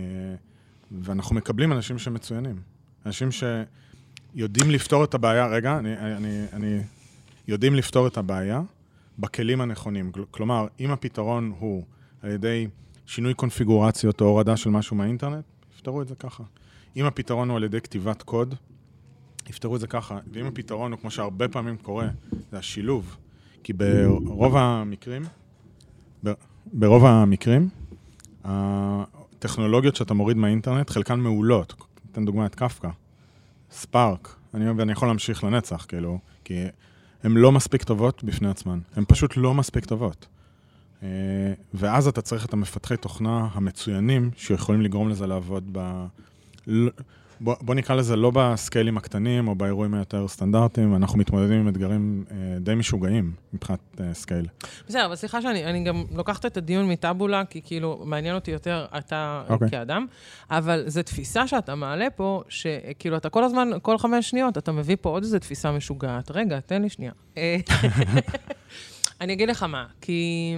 [0.92, 2.62] ואנחנו מקבלים אנשים שמצוינים.
[3.06, 3.32] אנשים
[4.38, 6.80] שיודעים לפתור את הבעיה, רגע, אני, אני, אני,
[7.48, 8.62] יודעים לפתור את הבעיה
[9.20, 10.12] בכלים הנכונים.
[10.12, 11.84] כל- כלומר, אם הפתרון הוא
[12.22, 12.68] על ידי
[13.06, 15.44] שינוי קונפיגורציות או הורדה של משהו מהאינטרנט,
[15.76, 16.44] יפתרו את זה ככה.
[16.98, 18.56] אם הפתרון הוא על ידי כתיבת קוד,
[19.50, 20.20] יפתרו את זה ככה.
[20.34, 22.08] ואם הפתרון הוא, כמו שהרבה פעמים קורה,
[22.52, 23.18] זה השילוב.
[23.64, 25.24] כי ברוב המקרים,
[26.74, 27.70] ברוב המקרים,
[28.44, 31.74] הטכנולוגיות שאתה מוריד מהאינטרנט, חלקן מעולות.
[32.12, 32.90] אתן דוגמא את קפקא,
[33.72, 36.66] ספארק, אני, ואני יכול להמשיך לנצח, כאילו, כי
[37.24, 38.80] הן לא מספיק טובות בפני עצמן.
[38.96, 40.28] הן פשוט לא מספיק טובות.
[41.04, 41.08] אה,
[41.74, 46.06] ואז אתה צריך את המפתחי תוכנה המצוינים שיכולים לגרום לזה לעבוד ב...
[47.40, 52.24] בוא, בוא נקרא לזה לא בסקיילים הקטנים או באירועים היותר סטנדרטיים, אנחנו מתמודדים עם אתגרים
[52.32, 54.46] אה, די משוגעים מבחינת אה, scale.
[54.88, 58.86] בסדר, אבל סליחה שאני אני גם לוקחת את הדיון מטאבולה, כי כאילו, מעניין אותי יותר
[58.98, 59.70] אתה אוקיי.
[59.70, 60.06] כאדם,
[60.52, 64.96] אבל זו תפיסה שאתה מעלה פה, שכאילו, אתה כל הזמן, כל חמש שניות, אתה מביא
[65.02, 66.32] פה עוד איזו תפיסה משוגעת.
[66.32, 67.12] רגע, תן לי שנייה.
[69.22, 70.56] אני אגיד לך מה, כי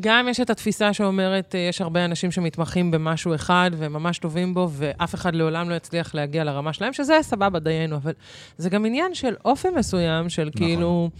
[0.00, 4.54] גם יש את התפיסה שאומרת, אה, יש הרבה אנשים שמתמחים במשהו אחד והם ממש טובים
[4.54, 8.12] בו, ואף אחד לעולם לא יצליח להגיע לרמה שלהם, שזה סבבה דיינו, אבל
[8.58, 10.66] זה גם עניין של אופי מסוים, של נכון.
[10.66, 11.10] כאילו,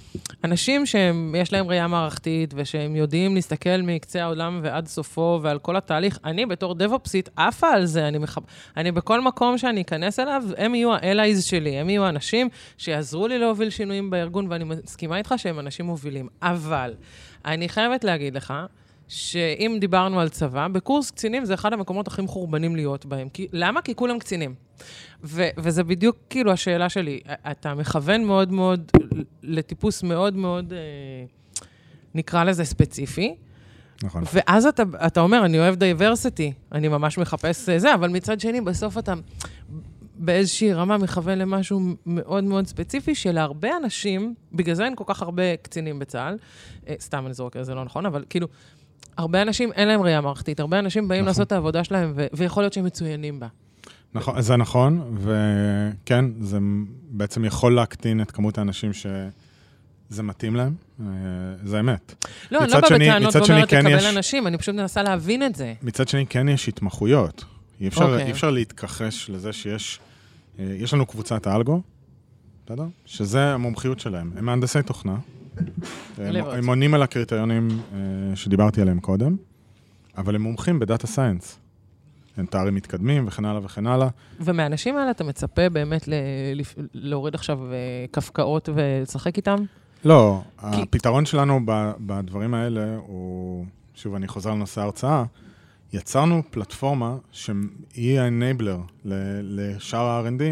[0.45, 6.19] אנשים שיש להם ראייה מערכתית, ושהם יודעים להסתכל מקצה העולם ועד סופו, ועל כל התהליך.
[6.25, 8.43] אני בתור דב-אופסית עפה על זה, אני, מחב...
[8.77, 12.49] אני בכל מקום שאני אכנס אליו, הם יהיו האלייז שלי, הם יהיו האנשים
[12.79, 16.29] שיעזרו לי להוביל שינויים בארגון, ואני מסכימה איתך שהם אנשים מובילים.
[16.43, 16.95] אבל...
[17.47, 18.55] אני חייבת להגיד לך,
[19.09, 23.29] שאם דיברנו על צבא, בקורס קצינים זה אחד המקומות הכי מחורבנים להיות בהם.
[23.29, 23.83] כי, למה?
[23.83, 24.55] כי כולם קצינים.
[25.25, 27.21] ו, וזה בדיוק כאילו השאלה שלי.
[27.51, 28.91] אתה מכוון מאוד מאוד
[29.43, 30.79] לטיפוס מאוד מאוד, אה,
[32.15, 33.37] נקרא לזה ספציפי.
[34.03, 34.23] נכון.
[34.33, 38.61] ואז אתה, אתה אומר, אני אוהב diversity, אני ממש מחפש אה, זה, אבל מצד שני,
[38.61, 39.15] בסוף אתה
[40.19, 45.57] באיזושהי רמה מכוון למשהו מאוד מאוד ספציפי, שלהרבה אנשים, בגלל זה אין כל כך הרבה
[45.57, 46.37] קצינים בצה"ל,
[46.89, 48.47] אה, סתם אני זורק, זה לא נכון, אבל כאילו,
[49.17, 51.29] הרבה אנשים אין להם ראייה מערכתית, הרבה אנשים באים נכון.
[51.29, 53.47] לעשות את העבודה שלהם, ו- ויכול להיות שהם מצוינים בה.
[54.15, 56.59] נכון, זה נכון, וכן, זה
[57.11, 61.07] בעצם יכול להקטין את כמות האנשים שזה מתאים להם, אה,
[61.65, 62.15] זה אמת.
[62.51, 64.05] לא, אני לא באה בטענות ואומרת כן לקבל יש...
[64.05, 65.75] אנשים, אני פשוט מנסה להבין את זה.
[65.83, 67.45] מצד שני, כן יש התמחויות.
[67.81, 68.05] אי אפשר, okay.
[68.05, 68.27] אוקיי.
[68.27, 70.01] אי אפשר להתכחש לזה שיש
[70.59, 71.83] יש לנו קבוצת אלגו,
[72.67, 72.87] בסדר?
[73.05, 74.33] שזה המומחיות שלהם.
[74.37, 75.17] הם מהנדסי תוכנה.
[76.19, 79.37] הם, הם עונים על הקריטריונים אה, שדיברתי עליהם קודם,
[80.19, 81.59] אבל הם מומחים בדאטה סיינס.
[82.37, 84.09] הם תארים מתקדמים וכן הלאה וכן הלאה.
[84.41, 86.13] ומהאנשים האלה אתה מצפה באמת ל-
[86.95, 87.77] להוריד עכשיו אה,
[88.11, 89.57] קפקאות ולשחק איתם?
[90.05, 90.83] לא, כי...
[90.83, 91.61] הפתרון שלנו
[92.01, 95.25] בדברים האלה הוא, שוב, אני חוזר לנושא ההרצאה,
[95.93, 98.93] יצרנו פלטפורמה שהיא ה-enabler
[99.43, 100.43] לשאר ה-R&D,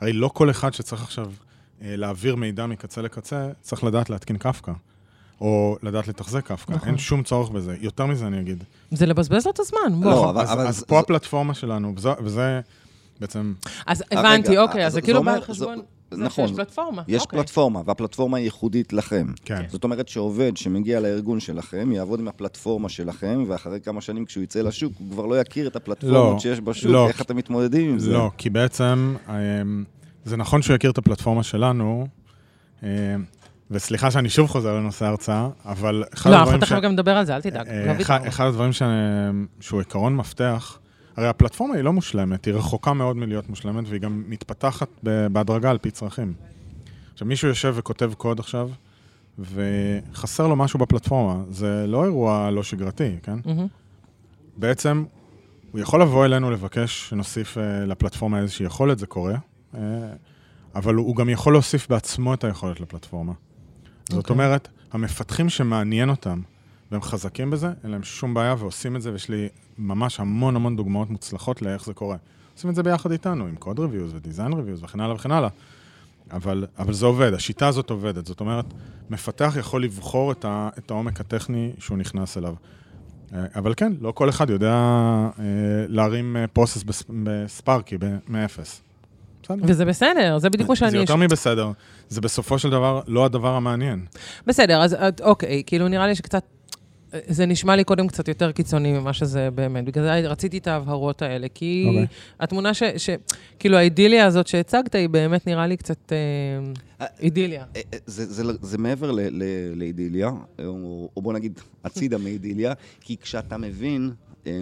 [0.00, 1.32] הרי לא כל אחד שצריך עכשיו
[1.82, 4.72] אה, להעביר מידע מקצה לקצה, צריך לדעת להתקין קפקא.
[5.40, 6.88] או לדעת לתחזק קפקא, נכון.
[6.88, 7.76] אין שום צורך בזה.
[7.80, 8.64] יותר מזה אני אגיד.
[8.90, 10.00] זה לבזבז לו את הזמן.
[10.00, 10.10] בוא.
[10.10, 11.00] לא, אבל, אז, אבל אז זה, פה זה...
[11.00, 12.60] הפלטפורמה שלנו, וזה, וזה
[13.20, 13.54] בעצם...
[13.86, 15.82] אז הבנתי, אוקיי, אז זה כאילו בא על חשבון...
[16.18, 16.44] נכון.
[16.44, 17.02] יש פלטפורמה.
[17.08, 17.38] יש אוקיי.
[17.38, 19.26] פלטפורמה, והפלטפורמה היא ייחודית לכם.
[19.44, 19.62] כן.
[19.68, 24.60] זאת אומרת שעובד שמגיע לארגון שלכם, יעבוד עם הפלטפורמה שלכם, ואחרי כמה שנים כשהוא יצא
[24.60, 27.98] לשוק, הוא כבר לא יכיר את הפלטפורמות לא, שיש בשוק, לא, איך אתם מתמודדים עם
[27.98, 28.12] זה?
[28.12, 29.84] לא, כי בעצם, אמ,
[30.24, 32.06] זה נכון שהוא יכיר את הפלטפורמה שלנו,
[32.82, 32.88] אמ,
[33.70, 36.52] וסליחה שאני שוב חוזר לנושא ההרצאה, אבל אחד לא, הדברים ש...
[36.52, 37.68] לא, אנחנו תכף גם נדבר על זה, אל תדאג.
[37.68, 38.82] אה, אחד, אחד הדברים ש...
[39.60, 40.78] שהוא עיקרון מפתח,
[41.16, 44.88] הרי הפלטפורמה היא לא מושלמת, היא רחוקה מאוד מלהיות מושלמת, והיא גם מתפתחת
[45.32, 46.34] בהדרגה על פי צרכים.
[47.12, 48.70] עכשיו, מישהו יושב וכותב קוד עכשיו,
[49.38, 53.38] וחסר לו משהו בפלטפורמה, זה לא אירוע לא שגרתי, כן?
[53.44, 53.68] Mm-hmm.
[54.56, 55.04] בעצם,
[55.72, 59.76] הוא יכול לבוא אלינו לבקש שנוסיף uh, לפלטפורמה איזושהי יכולת, זה קורה, uh,
[60.74, 63.32] אבל הוא, הוא גם יכול להוסיף בעצמו את היכולת לפלטפורמה.
[63.32, 64.12] Okay.
[64.12, 64.34] זאת אוקיי.
[64.34, 66.40] אומרת, המפתחים שמעניין אותם,
[66.90, 70.76] והם חזקים בזה, אין להם שום בעיה ועושים את זה, ויש לי ממש המון המון
[70.76, 72.16] דוגמאות מוצלחות לאיך זה קורה.
[72.54, 75.48] עושים את זה ביחד איתנו, עם קוד ריוויוז ודיזיין ריוויוז וכן הלאה וכן הלאה.
[76.32, 78.26] אבל, אבל זה עובד, השיטה הזאת עובדת.
[78.26, 78.64] זאת אומרת,
[79.10, 82.54] מפתח יכול לבחור את, ה, את העומק הטכני שהוא נכנס אליו.
[83.34, 85.44] אה, אבל כן, לא כל אחד יודע אה,
[85.88, 87.96] להרים פרוסס אה, בספארקי
[88.28, 88.82] מאפס.
[89.42, 89.62] בסדר.
[89.62, 90.90] וזה בסדר, זה בדיוק כמו שאני...
[90.90, 91.70] זה יותר מבסדר.
[92.08, 94.06] זה בסופו של דבר לא הדבר המעניין.
[94.46, 96.44] בסדר, אז אוקיי, כאילו נראה לי שקצת
[97.28, 99.84] זה נשמע לי קודם קצת יותר קיצוני ממה שזה באמת.
[99.84, 101.88] בגלל זה רציתי את ההבהרות האלה, כי okay.
[101.88, 102.06] אוקיי.
[102.40, 103.10] התמונה ש, ש...
[103.58, 106.12] כאילו, האידיליה הזאת שהצגת, היא באמת נראה לי קצת
[107.00, 107.64] אה, אידיליה.
[107.76, 109.42] אה, אה, זה, זה, זה מעבר ל, ל,
[109.74, 114.10] לאידיליה, או, או בוא נגיד, הצידה מאידיליה, כי כשאתה מבין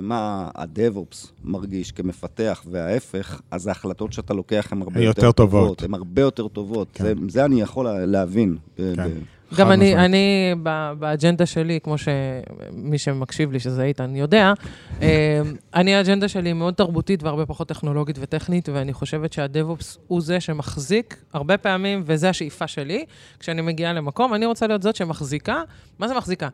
[0.03, 5.63] מה ה-DevOps מרגיש כמפתח וההפך, אז ההחלטות שאתה לוקח הן הרבה יותר, יותר טובות.
[5.63, 5.83] טובות.
[5.83, 6.89] הן הרבה יותר טובות.
[6.93, 7.05] כן.
[7.05, 8.57] זה, זה אני יכול להבין.
[8.77, 8.95] כן.
[8.97, 10.55] ב- גם אני, אני
[10.99, 14.53] באג'נדה שלי, כמו שמי שמקשיב לי, שזה איתן, יודע,
[15.03, 15.41] אה,
[15.75, 20.41] אני, האג'נדה שלי היא מאוד תרבותית והרבה פחות טכנולוגית וטכנית, ואני חושבת שהדב-אופס הוא זה
[20.41, 23.05] שמחזיק הרבה פעמים, וזו השאיפה שלי,
[23.39, 25.63] כשאני מגיעה למקום, אני רוצה להיות זאת שמחזיקה.
[25.99, 26.49] מה זה מחזיקה?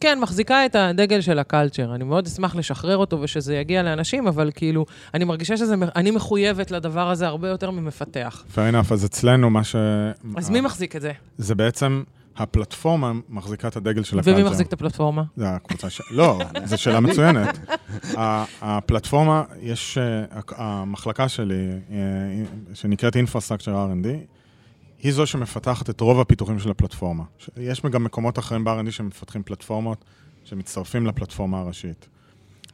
[0.00, 1.94] כן, מחזיקה את הדגל של הקלצ'ר.
[1.94, 7.10] אני מאוד אשמח לשחרר אותו ושזה יגיע לאנשים, אבל כאילו, אני מרגישה שאני מחויבת לדבר
[7.10, 8.44] הזה הרבה יותר ממפתח.
[8.54, 9.76] fair enough, אז אצלנו מה ש...
[10.36, 11.12] אז מי מחזיק את זה?
[11.38, 12.02] זה בעצם...
[12.36, 14.34] הפלטפורמה מחזיקה את הדגל של הקלצ'ר.
[14.34, 15.22] ומי מחזיק את הפלטפורמה?
[15.36, 16.00] זה הקבוצה ש...
[16.10, 17.58] לא, זו שאלה מצוינת.
[18.62, 19.98] הפלטפורמה, יש...
[20.56, 21.96] המחלקה שלי, אה,
[22.74, 24.06] שנקראת Infrastructure R&D,
[25.02, 27.24] היא זו שמפתחת את רוב הפיתוחים של הפלטפורמה.
[27.56, 30.04] יש גם מקומות אחרים ב-R&D שמפתחים פלטפורמות,
[30.44, 32.08] שמצטרפים לפלטפורמה הראשית.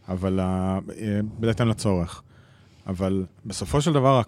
[0.09, 0.79] אבל אה,
[1.39, 2.23] בהתאם לצורך.
[2.87, 4.23] אבל בסופו של דבר,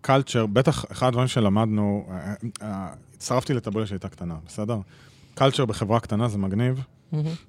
[0.00, 4.78] הקלצ'ר, בטח אחד הדברים שלמדנו, אה, אה, הצטרפתי לטבולה שהייתה קטנה, בסדר?
[5.34, 6.84] קלצ'ר בחברה קטנה זה מגניב.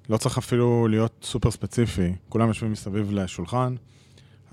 [0.08, 2.12] לא צריך אפילו להיות סופר ספציפי.
[2.28, 3.74] כולם יושבים מסביב לשולחן.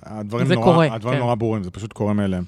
[0.04, 1.21] הדברים, נורא, קורה, הדברים כן.
[1.21, 2.43] נורא ברורים, זה פשוט קורה מאליהם.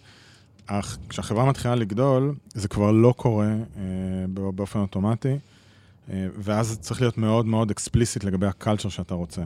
[1.10, 3.82] כשהחברה מתחילה לגדול, זה כבר לא קורה אה,
[4.30, 5.34] בא- באופן אוטומטי,
[6.12, 9.42] אה, ואז צריך להיות מאוד מאוד explicit לגבי ה culture שאתה רוצה.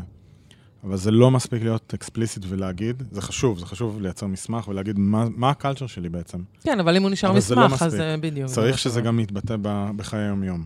[0.83, 5.25] אבל זה לא מספיק להיות explicit ולהגיד, זה חשוב, זה חשוב לייצר מסמך ולהגיד מה,
[5.35, 6.37] מה ה culture שלי בעצם.
[6.63, 8.01] כן, אבל אם הוא נשאר לא מסמך, אז מספיק.
[8.01, 8.49] אה, בדיוק.
[8.49, 10.65] צריך שזה גם יתבטא ב- בחיי היום-יום.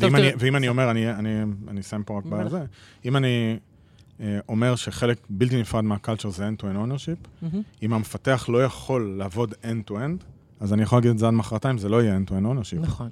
[0.00, 1.30] ואם, אני, ואם אני אומר, אני, אני,
[1.68, 2.24] אני אסיים פה רק.
[2.26, 2.64] בזה,
[3.04, 3.56] אם אני אה,
[4.48, 7.62] אומר שחלק בלתי נפרד מה culture זה end-to-end ownership, מהמם.
[7.82, 10.24] אם המפתח לא יכול לעבוד end-to-end,
[10.60, 13.08] אז אני יכול להגיד את זה עד מחרתיים, זה לא יהיה end-to-end ownership, נכון.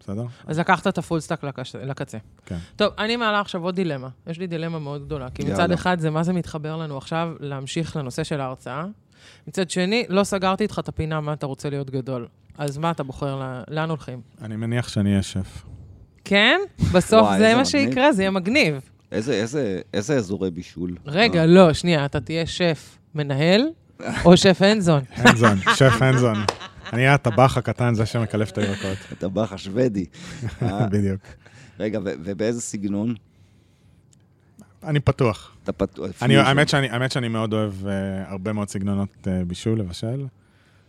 [0.00, 0.24] בסדר?
[0.46, 2.18] אז לקחת את ה full stack לקש- לקצה.
[2.46, 2.56] כן.
[2.76, 4.08] טוב, אני מעלה עכשיו עוד דילמה.
[4.26, 5.30] יש לי דילמה מאוד גדולה.
[5.30, 5.74] כי מצד יאללה.
[5.74, 8.84] אחד זה מה זה מתחבר לנו עכשיו להמשיך לנושא של ההרצאה.
[9.48, 12.26] מצד שני, לא סגרתי איתך את הפינה מה אתה רוצה להיות גדול.
[12.58, 14.20] אז מה אתה בוחר, לאן הולכים?
[14.40, 15.64] אני מניח שאני אהיה שף.
[16.24, 16.58] כן?
[16.92, 17.64] בסוף וואי, זה מה מגניב.
[17.64, 18.90] שיקרה, זה יהיה מגניב.
[19.12, 20.96] איזה, איזה, איזה אזורי בישול?
[21.06, 23.62] רגע, לא, שנייה, אתה תהיה שף מנהל
[24.24, 25.02] או שף הנדזון.
[25.14, 26.34] הנדזון, שף הנדזון.
[26.92, 28.98] אני אהיה הטבח הקטן, זה שמקלף את הירקות.
[29.12, 30.06] הטבח השוודי.
[30.92, 31.20] בדיוק.
[31.80, 33.14] רגע, ו- ובאיזה סגנון?
[34.84, 35.56] אני פתוח.
[35.64, 36.10] אתה פתוח.
[36.22, 37.86] אני, האמת, שאני, האמת שאני מאוד אוהב uh,
[38.30, 40.26] הרבה מאוד סגנונות uh, בישול, לבשל,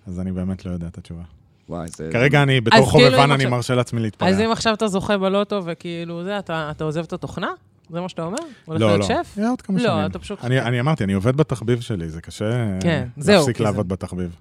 [0.08, 1.22] אז אני באמת לא יודע את התשובה.
[1.70, 2.10] וואי, זה...
[2.12, 4.30] כרגע אני, בתור כאילו חובבן, אם אני עכשיו- מרשה לעצמי להתפרע.
[4.30, 7.52] אז אם עכשיו אתה זוכה בלוטו וכאילו זה, אתה אתה עוזב את התוכנה?
[7.90, 8.38] זה מה שאתה אומר?
[8.66, 9.24] הולך לא, להיות לא.
[9.24, 9.34] שף?
[9.38, 10.06] יהיה עוד כמה לא, שנים.
[10.06, 10.44] אתה פשוט...
[10.44, 14.36] אני, אני אמרתי, אני עובד בתחביב שלי, זה קשה אה, כן, זהו, להפסיק לעבוד בתחביב.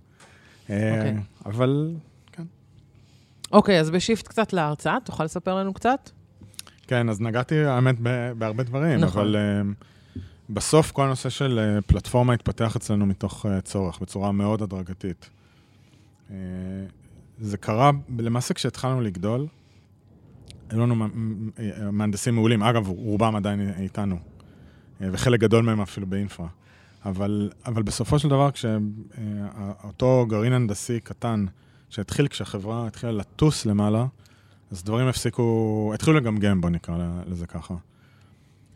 [0.71, 1.17] אה, אוקיי.
[1.47, 1.95] אבל
[3.53, 6.11] אוקיי, אז בשיפט קצת להרצאה, תוכל לספר לנו קצת?
[6.87, 7.97] כן, אז נגעתי, האמת,
[8.39, 9.23] בהרבה דברים, נכון.
[9.23, 15.31] אבל uh, בסוף כל הנושא של פלטפורמה התפתח אצלנו מתוך צורך, בצורה מאוד הדרגתית.
[17.39, 19.47] זה קרה, למעשה כשהתחלנו לגדול,
[20.73, 21.07] היו לנו
[21.59, 26.49] אה, מהנדסים מעולים, אגב, רובם עדיין איתנו, uh, וחלק גדול מהם אפילו באינפרה.
[27.05, 31.45] אבל, אבל בסופו של דבר, כשאותו גרעין הנדסי קטן,
[31.91, 34.07] שהתחיל כשהחברה התחילה לטוס למעלה,
[34.71, 37.75] אז דברים הפסיקו, התחילו לגמגם, בוא נקרא לזה ככה.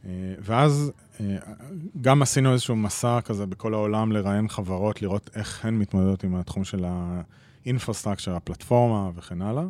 [0.05, 1.37] אה, ואז אה,
[2.01, 6.65] גם עשינו איזשהו מסע כזה בכל העולם לראיין חברות, לראות איך הן מתמודדות עם התחום
[6.65, 6.85] של
[7.65, 9.65] ה infrastructure, הפלטפורמה וכן הלאה.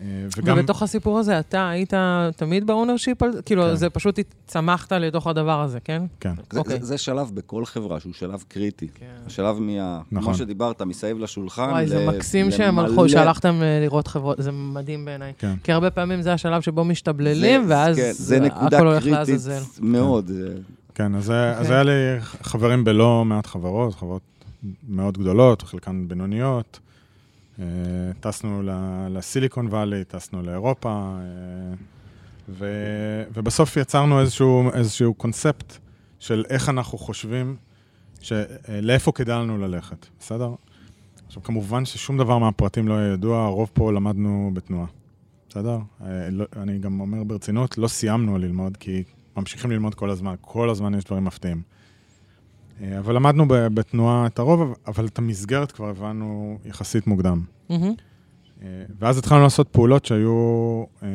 [0.00, 0.06] אה,
[0.38, 1.92] וגם, ובתוך הסיפור הזה, אתה היית
[2.36, 3.42] תמיד ב ownership על זה?
[3.42, 3.74] כאילו, כן.
[3.74, 6.02] זה פשוט צמחת לתוך הדבר הזה, כן?
[6.20, 6.80] כן, זה, אוקיי.
[6.80, 8.88] זה, זה שלב בכל חברה שהוא שלב קריטי.
[8.94, 9.06] כן.
[9.26, 10.00] השלב מה...
[10.12, 10.24] נכון.
[10.28, 11.68] כמו שדיברת, מסביב לשולחן.
[11.70, 15.32] וואי, זה ל- מקסים שהם למלא- הלכו, שהלכתם אה, לראות חברות, זה מדהים בעיניי.
[15.38, 15.54] כן.
[15.64, 19.18] כי הרבה פעמים זה השלב שבו משתבללים, זה- ואז כן, זה נקודה הכל הולך קריטית
[19.18, 19.60] לעזאזל.
[19.80, 20.26] מאוד.
[20.26, 20.54] זה-
[20.94, 21.32] כן, אז, okay.
[21.32, 21.74] אז אוקיי.
[21.74, 21.92] היה לי
[22.42, 24.22] חברים בלא מעט חברות, חברות
[24.88, 26.78] מאוד גדולות, חלקן בינוניות.
[27.60, 27.64] אה,
[28.20, 28.62] טסנו
[29.10, 31.74] לסיליקון וואלי, טסנו לאירופה, אה,
[32.48, 32.66] ו,
[33.34, 35.78] ובסוף יצרנו איזשהו, איזשהו קונספט
[36.18, 37.56] של איך אנחנו חושבים,
[38.32, 38.44] אה,
[38.82, 40.54] לאיפה כדאי לנו ללכת, בסדר?
[41.26, 44.86] עכשיו, כמובן ששום דבר מהפרטים לא היה ידוע, הרוב פה למדנו בתנועה,
[45.48, 45.78] בסדר?
[46.30, 49.02] לא, אני גם אומר ברצינות, לא סיימנו ללמוד, כי
[49.36, 51.62] ממשיכים ללמוד כל הזמן, כל הזמן יש דברים מפתיעים.
[52.82, 57.42] אה, אבל למדנו בתנועה את הרוב, אבל את המסגרת כבר הבנו יחסית מוקדם.
[58.62, 61.08] אה, ואז התחלנו לעשות פעולות שהיו אה,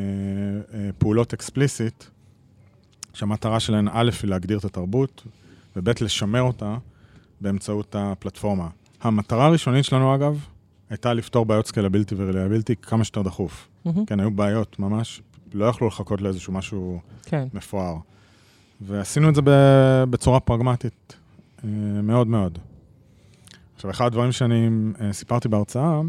[0.97, 2.03] פעולות אקספליסיט,
[3.13, 5.23] שהמטרה שלהן א' היא להגדיר את התרבות,
[5.75, 6.77] וב' לשמר אותה
[7.41, 8.67] באמצעות הפלטפורמה.
[9.01, 10.45] המטרה הראשונית שלנו, אגב,
[10.89, 13.67] הייתה לפתור בעיות סקלבילטי ורליאבילטי כמה שיותר דחוף.
[13.85, 14.05] מהמם.
[14.05, 15.21] כן, היו בעיות ממש,
[15.53, 17.47] לא יכלו לחכות לאיזשהו משהו כן.
[17.53, 17.97] מפואר.
[18.81, 21.15] ועשינו את זה ב- בצורה פרגמטית,
[22.03, 22.59] מאוד מאוד.
[23.75, 24.69] עכשיו, אחד הדברים שאני
[25.01, 26.01] אה, סיפרתי בהרצאה,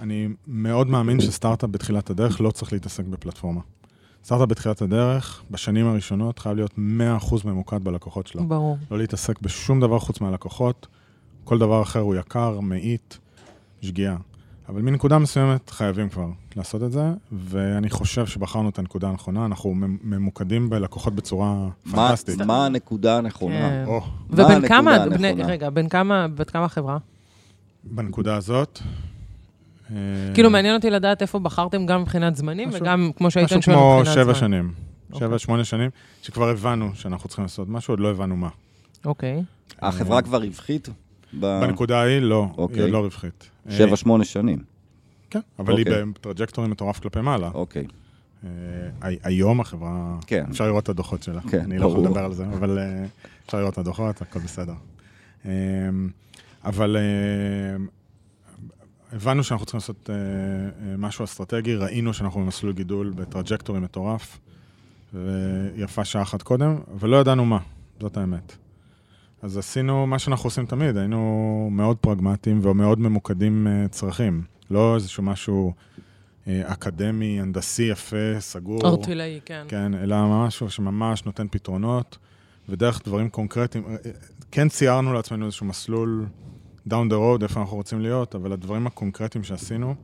[0.00, 3.60] אני מאוד מאמין שסטארט-אפ בתחילת הדרך לא צריך להתעסק בפלטפורמה.
[4.24, 6.78] סטארט-אפ בתחילת הדרך, בשנים הראשונות, חייב להיות 100%
[7.44, 8.48] ממוקד בלקוחות שלו.
[8.48, 8.78] ברור.
[8.90, 10.86] לא להתעסק בשום דבר חוץ מהלקוחות,
[11.44, 13.18] כל דבר אחר הוא יקר, מאית,
[13.82, 14.16] שגיאה.
[14.68, 16.26] אבל מנקודה מסוימת חייבים כבר
[16.56, 17.02] לעשות את זה,
[17.32, 22.40] ואני חושב שבחרנו את הנקודה הנכונה, אנחנו ממ- ממוקדים בלקוחות בצורה פנטסטית.
[22.40, 23.54] מה הנקודה הנכונה?
[23.68, 23.84] כן.
[24.30, 24.96] ובין כמה,
[25.46, 26.98] רגע, בין כמה, בת כמה חברה?
[27.84, 28.78] בנקודה הזאת.
[29.90, 29.96] אה,
[30.34, 33.76] כאילו, מעניין אותי לדעת איפה בחרתם גם מבחינת זמנים, משהו- וגם, כמו שהיית משהו שואל,
[33.76, 34.24] כמו מבחינת זמן.
[34.24, 34.72] שבע שנים.
[35.12, 35.28] אוקיי.
[35.28, 35.90] שבע, שמונה שנים,
[36.22, 38.48] שכבר הבנו שאנחנו צריכים לעשות משהו, עוד לא הבנו מה.
[39.04, 39.42] אוקיי.
[39.82, 40.88] החברה כבר רווחית?
[41.40, 42.82] ב- בנקודה ההיא, לא, אוקיי.
[42.82, 43.50] היא לא רווחית.
[43.68, 44.58] אה, שבע, שמונה שנים.
[45.30, 46.04] כן, אבל היא אוקיי.
[46.04, 47.50] ב trajectory מטורף כלפי מעלה.
[47.54, 47.86] אוקיי.
[48.44, 48.48] אה,
[49.00, 50.44] הי- היום החברה, כן.
[50.50, 51.40] אפשר לראות את הדוחות שלה.
[51.50, 52.06] כן, אני לא יכול ברור.
[52.08, 53.04] לדבר על זה, אבל אה,
[53.46, 54.74] אפשר לראות את הדוחות, הכל בסדר.
[55.46, 55.50] אה,
[56.64, 57.76] אבל אה,
[59.12, 64.38] הבנו שאנחנו צריכים לעשות אה, אה, משהו אסטרטגי, ראינו שאנחנו במסלול גידול ב trajectory מטורף,
[65.14, 67.58] ויפה שעה אחת קודם, ולא ידענו מה,
[68.00, 68.56] זאת האמת.
[69.46, 74.42] אז עשינו מה שאנחנו עושים תמיד, היינו מאוד פרגמטיים ומאוד ממוקדים אה, צרכים.
[74.70, 75.72] לא איזשהו משהו
[76.48, 78.80] אה, אקדמי, הנדסי, יפה, סגור.
[78.84, 79.64] ארטילאי, כן.
[79.68, 82.18] כן, אלא משהו שממש נותן פתרונות,
[82.68, 83.84] ודרך דברים קונקרטיים.
[83.88, 83.96] אה,
[84.50, 86.26] כן ציירנו לעצמנו איזשהו מסלול
[86.88, 89.94] down the road, איפה אנחנו רוצים להיות, אבל הדברים הקונקרטיים שעשינו,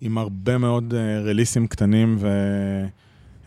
[0.00, 2.18] עם הרבה מאוד רליסים קטנים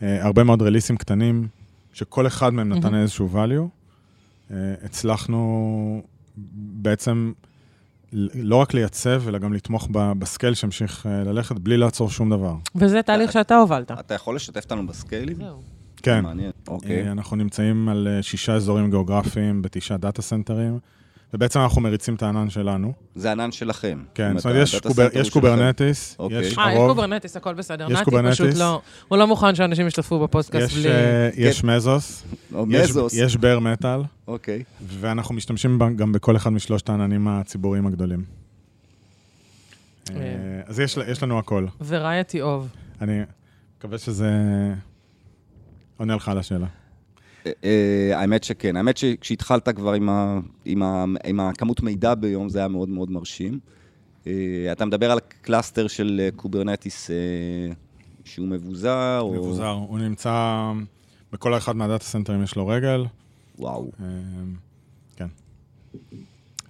[0.00, 1.48] והרבה מאוד רליסים קטנים,
[1.92, 3.02] שכל אחד מהם נתן מהמם.
[3.02, 3.75] איזשהו value,
[4.50, 6.02] הצלחנו
[6.56, 7.32] בעצם
[8.34, 12.54] לא רק לייצב, אלא גם לתמוך ב scale שהמשיך אה, ללכת בלי לעצור שום דבר.
[12.74, 13.90] וזה תהליך שאתה הובלת.
[13.90, 15.36] אתה יכול לשתף אותנו בסקיילים?
[15.36, 15.62] זהו.
[15.96, 16.20] כן.
[16.20, 17.06] מעניין, אוקיי.
[17.06, 20.78] אה, אנחנו נמצאים על אה, שישה אזורים גיאוגרפיים בתשעה דאטה סנטרים,
[21.34, 22.92] ובעצם אנחנו מריצים את הענן שלנו.
[23.14, 24.02] זה ענן שלכם.
[24.14, 25.30] כן, זאת אומרת, יש ה data קובר- center יש.
[25.30, 26.40] Kubernetes, אוקיי.
[26.40, 27.86] יש אה, יש Kubernetes, הכל בסדר.
[27.90, 28.34] יש Kubernetes.
[28.40, 30.88] פשוט לא, הוא לא מוכן שאנשים ישתתפו בפודקאסט יש, בלי...
[30.92, 32.22] אה, יש Mesos,
[32.54, 33.14] או יש- Mesos.
[33.14, 34.62] יש bare metal, אוקיי.
[34.86, 38.24] ואנחנו משתמשים גם בכל אחד משלושת העננים הציבוריים הגדולים.
[40.10, 40.22] אה, אה.
[40.66, 41.66] אז יש יש לנו הכל.
[41.86, 42.68] וראיה תיאוב.
[43.00, 43.20] אני
[43.78, 44.30] מקווה שזה
[45.96, 46.66] עונה לך על השאלה.
[47.46, 48.76] אה, אה, האמת שכן.
[48.76, 53.10] האמת שכשהתחלת כבר עם ה- עם ה- עם הכמות מידע ביום, זה היה מאוד מאוד
[53.10, 53.58] מרשים.
[54.26, 54.32] אה,
[54.72, 57.10] אתה מדבר על cluster של Kubernetes
[58.24, 59.32] שהוא מבוזר, או...
[59.34, 60.72] מבוזר, הוא נמצא,
[61.32, 63.04] בכל אחד מהדאטה סנטרים יש לו רגל.
[63.58, 63.90] וואו.
[65.16, 65.26] כן.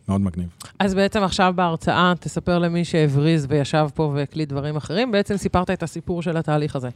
[0.08, 0.48] מאוד מגניב.
[0.78, 5.82] אז בעצם עכשיו בהרצאה, תספר למי שהבריז וישב פה והקליט דברים אחרים, בעצם סיפרת את
[5.82, 6.88] הסיפור של התהליך הזה.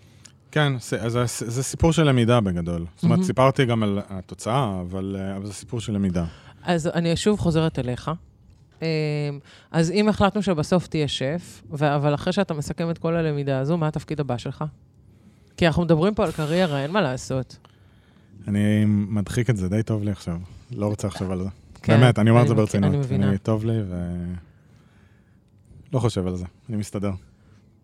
[0.50, 2.86] כן, זה, זה, סיפור של למידה בגדול.
[2.96, 3.22] זאת אומרת.
[3.22, 6.24] סיפרתי גם על התוצאה, אבל, אה, אבל זה סיפור של למידה.
[6.62, 8.10] אז אני שוב חוזרת אליך.
[8.82, 8.86] אמ,
[9.70, 13.88] אז אם החלטנו שבסוף תהיה שף, אבל אחרי שאתה מסכם את כל הלמידה הזו, מה
[13.88, 14.64] התפקיד הבא שלך?
[15.56, 17.56] כי אנחנו מדברים פה על קריירה, אין מה לעשות.
[18.48, 20.38] אני מדחיק את זה, די טוב לי עכשיו.
[20.70, 21.48] לא רוצה לחשוב על זה.
[21.82, 22.90] כן, באמת, אני אומר את זה ברצינות.
[22.90, 23.28] אני מבינה.
[23.28, 24.14] אני, טוב לי ו...
[25.92, 27.12] לא חושב על זה, אני מסתדר.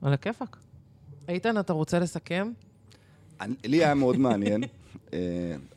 [0.02, 0.56] על הכיפאק.
[1.28, 2.50] איתן, אתה רוצה לסכם?
[3.40, 4.62] אני- לי היה מאוד מעניין.
[5.12, 5.18] אה,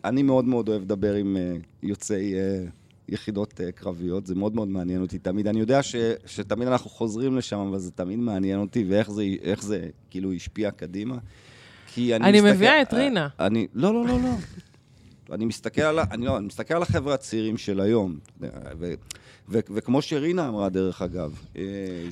[0.05, 2.63] אני מאוד מאוד אוהב לדבר עם אה, יוצאי אה,
[3.09, 5.47] יחידות קרביות, זה מאוד מאוד מעניין אותי תמיד.
[5.47, 9.63] אני יודע ש, שתמיד אנחנו חוזרים לשם, אבל זה תמיד מעניין אותי, ואיך זה, איך
[9.63, 11.17] זה כאילו השפיע קדימה.
[11.93, 13.27] כי אני, אני מסתכל- מביאה את רינה.
[13.39, 14.29] אני, לא, לא, לא, לא.
[15.35, 18.17] אני מסתכל על, אני, לא, אני מסתכל על החבר'ה הצעירים של היום,
[18.79, 18.93] ו,
[19.51, 21.33] ו, וכמו שרינה אמרה, דרך אגב.
[21.57, 21.61] אה,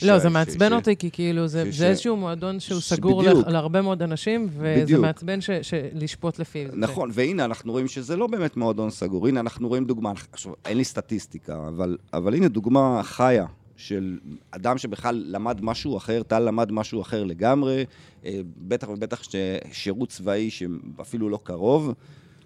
[0.04, 2.94] לא, ש- זה מעצבן ש- אותי, כי כאילו זה ש- זה איזשהו מועדון שהוא ש-
[2.94, 3.46] סגור בדיוק.
[3.46, 5.02] לה- להרבה מאוד אנשים, וזה בדיוק.
[5.02, 6.70] מעצבן ש- ש- לשפוט לפיו.
[6.74, 9.28] נכון, והנה, אנחנו רואים שזה לא באמת מועדון סגור.
[9.28, 13.46] הנה, אנחנו רואים דוגמה, עכשיו, אין לי סטטיסטיקה, אבל, אבל הנה דוגמה חיה
[13.78, 14.18] של
[14.52, 17.86] אדם שבכלל למד משהו אחר, טל למד משהו אחר לגמרי,
[18.26, 21.94] אה, בטח ובטח ששירות צבאי שאפילו לא קרוב.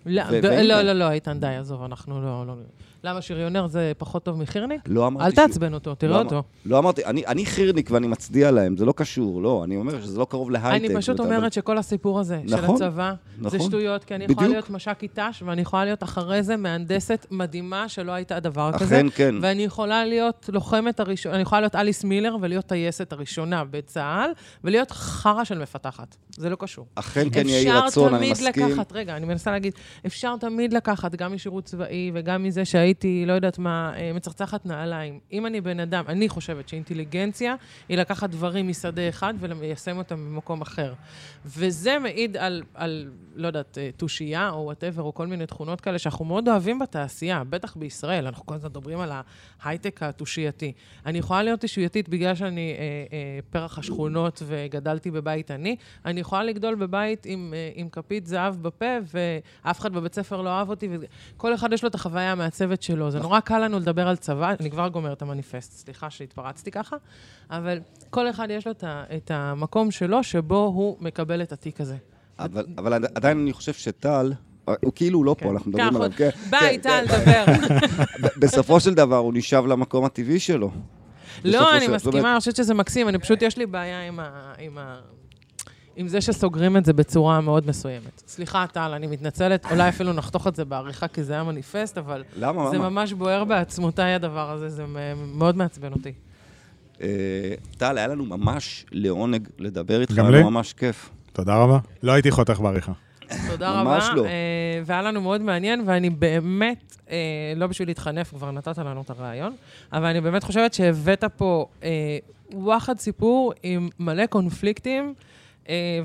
[0.05, 0.41] לא, ו-.
[0.63, 2.47] לא, לא, לא, איתן, די, עזוב, אנחנו לא...
[2.47, 2.53] לא-
[3.03, 4.81] למה שריונר זה פחות טוב מחירניק?
[4.87, 6.43] לא אמרתי אל תעצבן אותו, תראה לא אותו.
[6.65, 10.19] לא אמרתי, אני, אני חירניק ואני מצדיע להם, זה לא קשור, לא, אני אומר שזה
[10.19, 10.85] לא קרוב להייטק.
[10.85, 13.59] אני פשוט אומרת שכל הסיפור הזה של נכון, הצבא, זה נכון.
[13.59, 14.47] שטויות, כי אני יכולה.
[14.47, 18.95] להיות מש"קית ת"ש, ואני יכולה להיות אחרי זה מהנדסת מדהימה שלא הייתה דבר כזה.
[18.95, 19.35] אכן כן.
[19.41, 24.31] ואני יכולה להיות לוחמת הראשונה, אני יכולה להיות אליס מילר ולהיות טייסת הראשונה בצה"ל,
[24.63, 26.15] ולהיות חרא של מפתחת.
[26.37, 26.85] זה לא קשור.
[26.95, 28.47] אכן כן יהי רצון, אני מסכים.
[28.47, 29.73] אפשר תמיד לקחת, רגע, אני מנסה להגיד,
[30.05, 35.19] אפשר תמיד לקחת, גם משירות צבאי וגם מזה שהייתי, לא יודעת מה, אה, מצחצחת נעליים.
[35.31, 37.55] אם אני בן אדם, אני חושבת שאינטליגנציה
[37.89, 40.93] היא לקחת דברים משדה אחד וליישם אותם במקום אחר.
[41.45, 45.99] וזה מעיד על, על לא יודעת, אה, תושייה או whatever, או כל מיני תכונות כאלה
[45.99, 49.11] שאנחנו מאוד אוהבים בתעשייה, בטח בישראל, אנחנו כל הזמן מדברים על
[49.61, 50.71] ההייטק התושייתי.
[51.05, 55.75] אני יכולה להיות תושייתית בגלל שאני אה, אה, פרח השכונות וגדלתי בבית עני,
[56.05, 60.49] אני יכולה לגדול בבית עם, אה, עם כפית זהב בפה, ואף אחד בבית ספר לא
[60.49, 63.11] אהב אותי, וכל אחד יש לו את החוויה המעצבת שלו.
[63.11, 66.95] זה נורא קל לנו לדבר על צבא, אני כבר גומרת את המניפסט, סליחה שהתפרצתי ככה,
[67.49, 68.73] אבל כל אחד יש לו
[69.17, 71.97] את, המקום שלו, שבו הוא מקבל את התיק הזה.
[72.39, 74.33] אבל, אבל עד- עדיין אני חושב שטל,
[74.65, 75.45] הוא כאילו לא כן.
[75.45, 76.11] פה, אנחנו מדברים עליו.
[76.17, 77.45] כן, ביי, כן, טל, דבר.
[78.41, 80.71] בסופו של דבר הוא נשאב למקום הטבעי שלו.
[81.45, 84.07] לא, אני מסכימה, אני חושבת שזה מקסים, אני פשוט, יש לי בעיה
[84.59, 84.99] עם ה...
[85.95, 88.21] עם זה שסוגרים את זה בצורה מאוד מסוימת.
[88.27, 92.23] סליחה, טל, אני מתנצלת, אולי אפילו נחתוך את זה בעריכה, כי זה היה מניפסט, אבל
[92.37, 92.89] למה, זה למה?
[92.89, 94.85] ממש בוער בעצמותיי הדבר הזה, זה
[95.35, 96.13] מאוד מעצבן אותי.
[97.01, 97.07] אה,
[97.77, 101.09] טל, היה לנו ממש לעונג לדבר איתך, גם היה ממש כיף.
[101.33, 101.79] תודה רבה.
[102.03, 102.91] לא הייתי חותך בעריכה.
[103.49, 103.83] תודה רבה.
[103.83, 104.25] ממש לא.
[104.25, 104.29] אה,
[104.85, 107.17] והיה לנו מאוד מעניין, ואני באמת, אה,
[107.55, 109.55] לא בשביל להתחנף, כבר נתת לנו את הרעיון,
[109.93, 111.65] אבל אני באמת חושבת שהבאת פה
[112.53, 115.13] וואחד סיפור עם מלא קונפליקטים,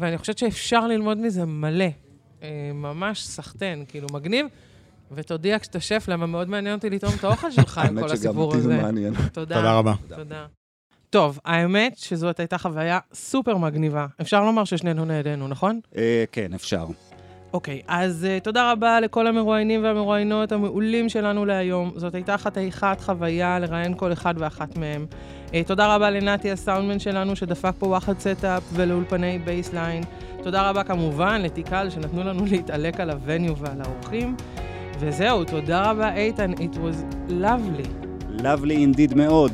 [0.01, 1.85] ואני חושבת שאפשר ללמוד מזה מלא.
[2.43, 4.47] אה, ממש סחטיין, כאילו מגניב.
[5.13, 8.15] ותודיע כשאתה שף, למה מאוד מעניין אותי לטעום את האוכל שלך עם האמת כל שגם
[8.17, 8.83] הסיפור אותי זה הזה.
[8.83, 9.15] מעניין.
[9.33, 9.55] תודה.
[9.55, 9.95] תודה רבה.
[10.09, 10.47] תודה.
[11.11, 14.07] טוב, האמת שזאת הייתה חוויה סופר מגניבה.
[14.21, 15.81] אפשר לומר ששנינו נהנינו, נכון?
[15.97, 16.87] אה, כן, אפשר.
[17.53, 21.93] אוקיי, אז uh, תודה רבה לכל המרואיינים והמרואיינות המעולים שלנו להיום.
[21.97, 25.07] זאת הייתה חתיכת חוויה לראיין כל אחד ואחת מהם.
[25.47, 30.03] Uh, תודה רבה לנתי הסאונדמן שלנו שדפק פה וואחד setup ולאולפני Baseline.
[30.43, 34.37] תודה רבה כמובן לתיקל שנתנו לנו להתעלק על הווניו ועל האורחים.
[34.99, 38.07] וזהו, תודה רבה איתן, it was lovely.
[38.39, 39.53] Lovely indeed מאוד.